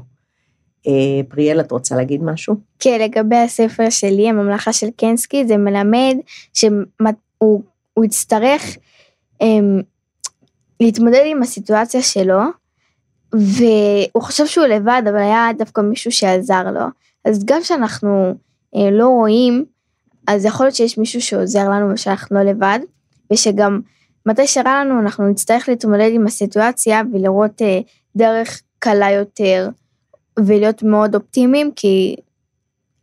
אה, 0.86 1.20
פריאל, 1.28 1.60
את 1.60 1.72
רוצה 1.72 1.96
להגיד 1.96 2.22
משהו? 2.22 2.54
כן, 2.78 2.98
לגבי 3.00 3.36
הספר 3.36 3.90
שלי, 3.90 4.28
הממלכה 4.28 4.72
של 4.72 4.86
קנסקי, 4.96 5.46
זה 5.46 5.56
מלמד 5.56 6.16
שהוא 6.54 7.62
הוא 7.94 8.04
יצטרך 8.04 8.76
um, 9.42 9.82
להתמודד 10.80 11.22
עם 11.26 11.42
הסיטואציה 11.42 12.02
שלו, 12.02 12.40
והוא 13.32 14.22
חושב 14.22 14.46
שהוא 14.46 14.66
לבד, 14.66 15.02
אבל 15.04 15.18
היה 15.18 15.48
דווקא 15.58 15.80
מישהו 15.80 16.12
שעזר 16.12 16.70
לו. 16.70 16.86
אז 17.24 17.44
גם 17.44 17.60
כשאנחנו 17.62 18.34
uh, 18.74 18.78
לא 18.92 19.08
רואים, 19.08 19.64
אז 20.26 20.44
יכול 20.44 20.66
להיות 20.66 20.74
שיש 20.74 20.98
מישהו 20.98 21.20
שעוזר 21.20 21.70
לנו 21.70 21.92
ושאנחנו 21.94 22.36
לא 22.36 22.50
לבד, 22.50 22.78
ושגם 23.32 23.80
מתי 24.26 24.46
שרע 24.46 24.84
לנו 24.84 25.00
אנחנו 25.00 25.28
נצטרך 25.28 25.68
להתמודד 25.68 26.10
עם 26.12 26.26
הסיטואציה 26.26 27.02
ולראות 27.12 27.62
uh, 27.62 27.64
דרך 28.16 28.62
קלה 28.78 29.10
יותר, 29.10 29.68
ולהיות 30.38 30.82
מאוד 30.82 31.14
אופטימיים, 31.14 31.70
כי 31.76 32.16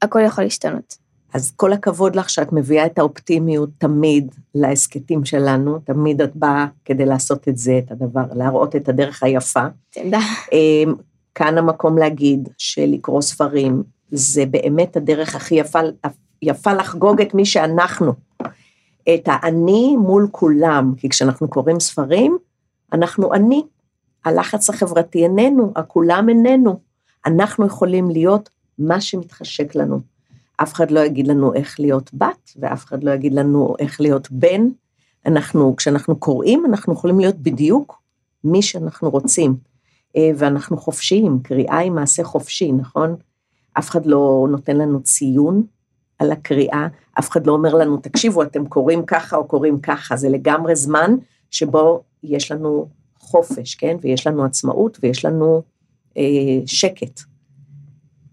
הכל 0.02 0.20
יכול 0.26 0.44
להשתנות. 0.44 0.98
אז 1.34 1.52
כל 1.56 1.74
הכבוד 1.74 2.16
לך 2.16 2.30
שאת 2.30 2.54
מביאה 2.54 2.86
את 2.86 3.00
האופטימיות 3.00 3.70
תמיד 3.78 4.36
להסכתים 4.56 5.26
שלנו, 5.26 5.80
תמיד 5.80 6.22
את 6.22 6.36
באה 6.36 6.66
כדי 6.86 7.06
לעשות 7.06 7.48
את 7.48 7.58
זה, 7.58 7.80
את 7.86 7.92
הדבר, 7.92 8.24
להראות 8.36 8.76
את 8.76 8.90
הדרך 8.90 9.24
היפה. 9.24 9.66
תודה. 9.94 10.20
אמ, 10.52 10.94
כאן 11.36 11.58
המקום 11.58 11.98
להגיד 11.98 12.50
שלקרוא 12.58 13.22
ספרים 13.22 13.84
זה 14.12 14.46
באמת 14.46 14.98
הדרך 14.98 15.36
הכי 15.36 15.56
יפה, 15.56 15.80
יפה 16.44 16.74
לחגוג 16.74 17.22
את 17.22 17.34
מי 17.34 17.46
שאנחנו. 17.46 18.14
את 19.02 19.24
האני 19.26 19.96
מול 19.98 20.28
כולם, 20.32 20.94
כי 20.98 21.10
כשאנחנו 21.10 21.48
קוראים 21.48 21.80
ספרים, 21.80 22.38
אנחנו 22.94 23.34
אני. 23.34 23.64
הלחץ 24.26 24.70
החברתי 24.70 25.24
איננו, 25.24 25.72
הכולם 25.76 26.30
איננו. 26.30 26.80
אנחנו 27.26 27.66
יכולים 27.66 28.10
להיות 28.10 28.50
מה 28.80 29.02
שמתחשק 29.02 29.76
לנו. 29.76 30.00
אף 30.58 30.74
אחד 30.74 30.92
לא 30.92 31.00
יגיד 31.00 31.28
לנו 31.28 31.54
איך 31.54 31.80
להיות 31.80 32.14
בת, 32.14 32.52
ואף 32.60 32.86
אחד 32.86 33.04
לא 33.04 33.12
יגיד 33.12 33.34
לנו 33.34 33.76
איך 33.80 34.02
להיות 34.02 34.32
בן. 34.32 34.68
אנחנו, 35.26 35.76
כשאנחנו 35.76 36.16
קוראים, 36.16 36.66
אנחנו 36.66 36.94
יכולים 36.94 37.20
להיות 37.20 37.36
בדיוק 37.36 38.02
מי 38.44 38.62
שאנחנו 38.62 39.10
רוצים. 39.10 39.56
אה, 40.16 40.32
ואנחנו 40.36 40.78
חופשיים, 40.78 41.40
קריאה 41.44 41.78
היא 41.78 41.92
מעשה 41.92 42.24
חופשי, 42.24 42.72
נכון? 42.72 43.16
אף 43.74 43.90
אחד 43.90 44.06
לא 44.06 44.48
נותן 44.50 44.78
לנו 44.78 45.04
ציון 45.04 45.64
על 46.24 46.32
הקריאה, 46.32 46.88
אף 47.20 47.30
אחד 47.30 47.48
לא 47.48 47.52
אומר 47.52 47.76
לנו, 47.76 47.98
תקשיבו, 47.98 48.44
אתם 48.44 48.66
קוראים 48.66 49.06
ככה 49.06 49.36
או 49.36 49.48
קוראים 49.48 49.80
ככה, 49.80 50.16
זה 50.16 50.30
לגמרי 50.30 50.76
זמן 50.76 51.16
שבו 51.52 52.04
יש 52.24 52.52
לנו 52.52 52.88
חופש, 53.20 53.76
כן? 53.76 53.98
ויש 54.02 54.28
לנו 54.28 54.46
עצמאות 54.46 54.98
ויש 55.02 55.26
לנו 55.26 55.62
אה, 56.18 56.24
שקט. 56.66 57.20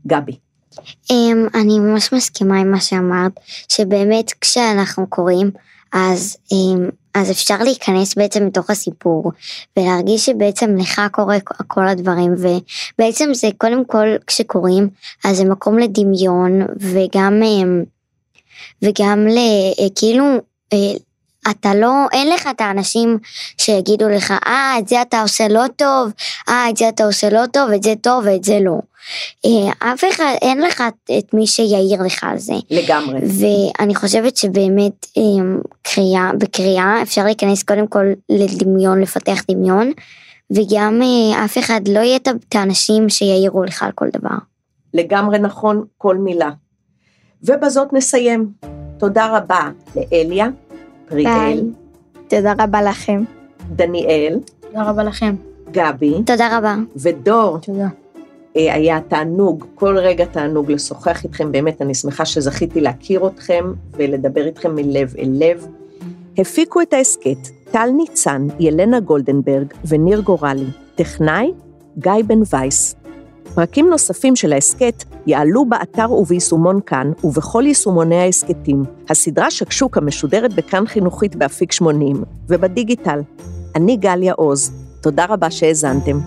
גבי. 0.07 0.36
אמ, 1.11 1.47
אני 1.55 1.78
ממש 1.78 2.12
מסכימה 2.12 2.61
עם 2.61 2.70
מה 2.70 2.80
שאמרת, 2.80 3.41
שבאמת 3.68 4.32
כשאנחנו 4.41 5.07
קוראים, 5.07 5.51
אז, 5.93 6.36
אמ, 6.53 6.88
אז 7.14 7.30
אפשר 7.30 7.59
להיכנס 7.62 8.14
בעצם 8.14 8.47
לתוך 8.47 8.70
הסיפור, 8.70 9.32
ולהרגיש 9.76 10.26
שבעצם 10.26 10.76
לך 10.76 11.01
קורה 11.12 11.36
כל 11.66 11.88
הדברים, 11.88 12.34
ובעצם 12.34 13.34
זה 13.34 13.49
קודם 13.59 13.84
כל 13.84 14.07
כשקוראים, 14.26 14.88
אז 15.24 15.36
זה 15.36 15.45
מקום 15.45 15.78
לדמיון, 15.78 16.61
וגם, 16.80 17.43
אמ, 17.43 17.84
וגם 18.82 19.26
ל, 19.28 19.38
אה, 19.38 19.86
כאילו, 19.95 20.24
אה, 20.72 20.78
אתה 21.51 21.74
לא, 21.74 21.93
אין 22.12 22.30
לך 22.30 22.49
את 22.51 22.61
האנשים 22.61 23.18
שיגידו 23.59 24.09
לך, 24.09 24.34
אה, 24.47 24.74
את 24.78 24.88
זה 24.88 25.03
אתה 25.03 25.22
עושה 25.22 25.49
לא 25.49 25.64
טוב, 25.76 26.12
אה, 26.49 26.70
את 26.70 26.76
זה 26.76 26.88
אתה 26.88 27.05
עושה 27.05 27.30
לא 27.30 27.47
טוב, 27.53 27.70
את 27.70 27.82
זה 27.82 27.95
טוב 28.03 28.24
ואת 28.26 28.45
זה 28.45 28.59
לא. 28.61 28.78
אה, 29.47 29.93
אף 29.93 30.05
אחד, 30.11 30.34
אין 30.43 30.61
לך 30.61 30.82
את 31.18 31.34
מי 31.34 31.47
שיעיר 31.47 32.03
לך 32.03 32.24
על 32.24 32.38
זה. 32.38 32.55
לגמרי. 32.70 33.20
ואני 33.20 33.95
חושבת 33.95 34.36
שבאמת 34.36 35.07
אה, 35.18 35.22
קריאה, 35.82 36.30
בקריאה 36.38 37.03
אפשר 37.03 37.24
להיכנס 37.24 37.62
קודם 37.62 37.86
כל 37.86 38.05
לדמיון, 38.28 39.01
לפתח 39.01 39.43
דמיון, 39.51 39.93
וגם 40.51 41.01
אה, 41.03 41.45
אף 41.45 41.59
אחד 41.59 41.80
לא 41.88 42.01
יהיה 42.01 42.16
את 42.16 42.55
האנשים 42.55 43.09
שיעירו 43.09 43.64
לך 43.64 43.82
על 43.82 43.93
כל 43.95 44.07
דבר. 44.12 44.36
לגמרי 44.95 45.38
נכון, 45.38 45.84
כל 45.99 46.16
מילה. 46.16 46.51
ובזאת 47.43 47.93
נסיים. 47.93 48.53
תודה 48.99 49.36
רבה 49.36 49.70
לאליה, 49.97 50.49
פריאל, 51.11 51.71
תודה 52.29 52.53
רבה 52.59 52.83
לכם. 52.83 53.23
דניאל, 53.77 54.39
תודה 54.61 54.91
רבה 54.91 55.05
לכם. 55.05 55.35
גבי 55.71 56.15
תודה 56.27 56.59
רבה. 56.59 56.77
ודור. 56.97 57.59
תודה. 57.59 57.89
אה, 58.57 58.75
היה 58.75 59.01
תענוג, 59.09 59.65
כל 59.75 59.99
רגע 59.99 60.25
תענוג 60.25 60.73
לשוחח 60.73 61.25
איתכם, 61.25 61.53
באמת 61.53 61.83
אני 61.83 61.95
שמחה 61.95 62.25
שזכיתי 62.25 62.81
להכיר 62.81 63.27
אתכם 63.27 63.73
ולדבר 63.97 64.47
איתכם 64.47 64.75
מלב 64.75 65.15
אל 65.19 65.31
לב. 65.33 65.67
הפיקו 66.39 66.81
את 66.81 66.93
ההסכת 66.93 67.49
טל 67.71 67.91
ניצן, 67.97 68.47
ילנה 68.61 69.01
גולדנברג 69.01 69.67
וניר 69.85 70.21
גורלי, 70.21 70.67
טכנאי 70.95 71.53
גיא 71.99 72.13
בן 72.27 72.41
וייס. 72.53 72.95
פרקים 73.55 73.91
נוספים 73.91 74.37
של 74.37 74.53
ההסכת 74.53 75.05
יעלו 75.27 75.65
באתר 75.65 76.13
וביישומון 76.13 76.81
כאן 76.87 77.13
ובכל 77.25 77.63
יישומוני 77.67 78.17
ההסכתים. 78.17 78.85
הסדרה 79.09 79.51
שקשוקה 79.51 80.01
משודרת 80.01 80.55
בכאן 80.55 80.87
חינוכית 80.87 81.37
באפיק 81.37 81.73
80 81.73 82.25
ובדיגיטל. 82.49 83.21
אני 83.77 83.97
גליה 83.97 84.33
עוז, 84.33 84.73
תודה 85.01 85.25
רבה 85.29 85.51
שהאזנתם. 85.51 86.19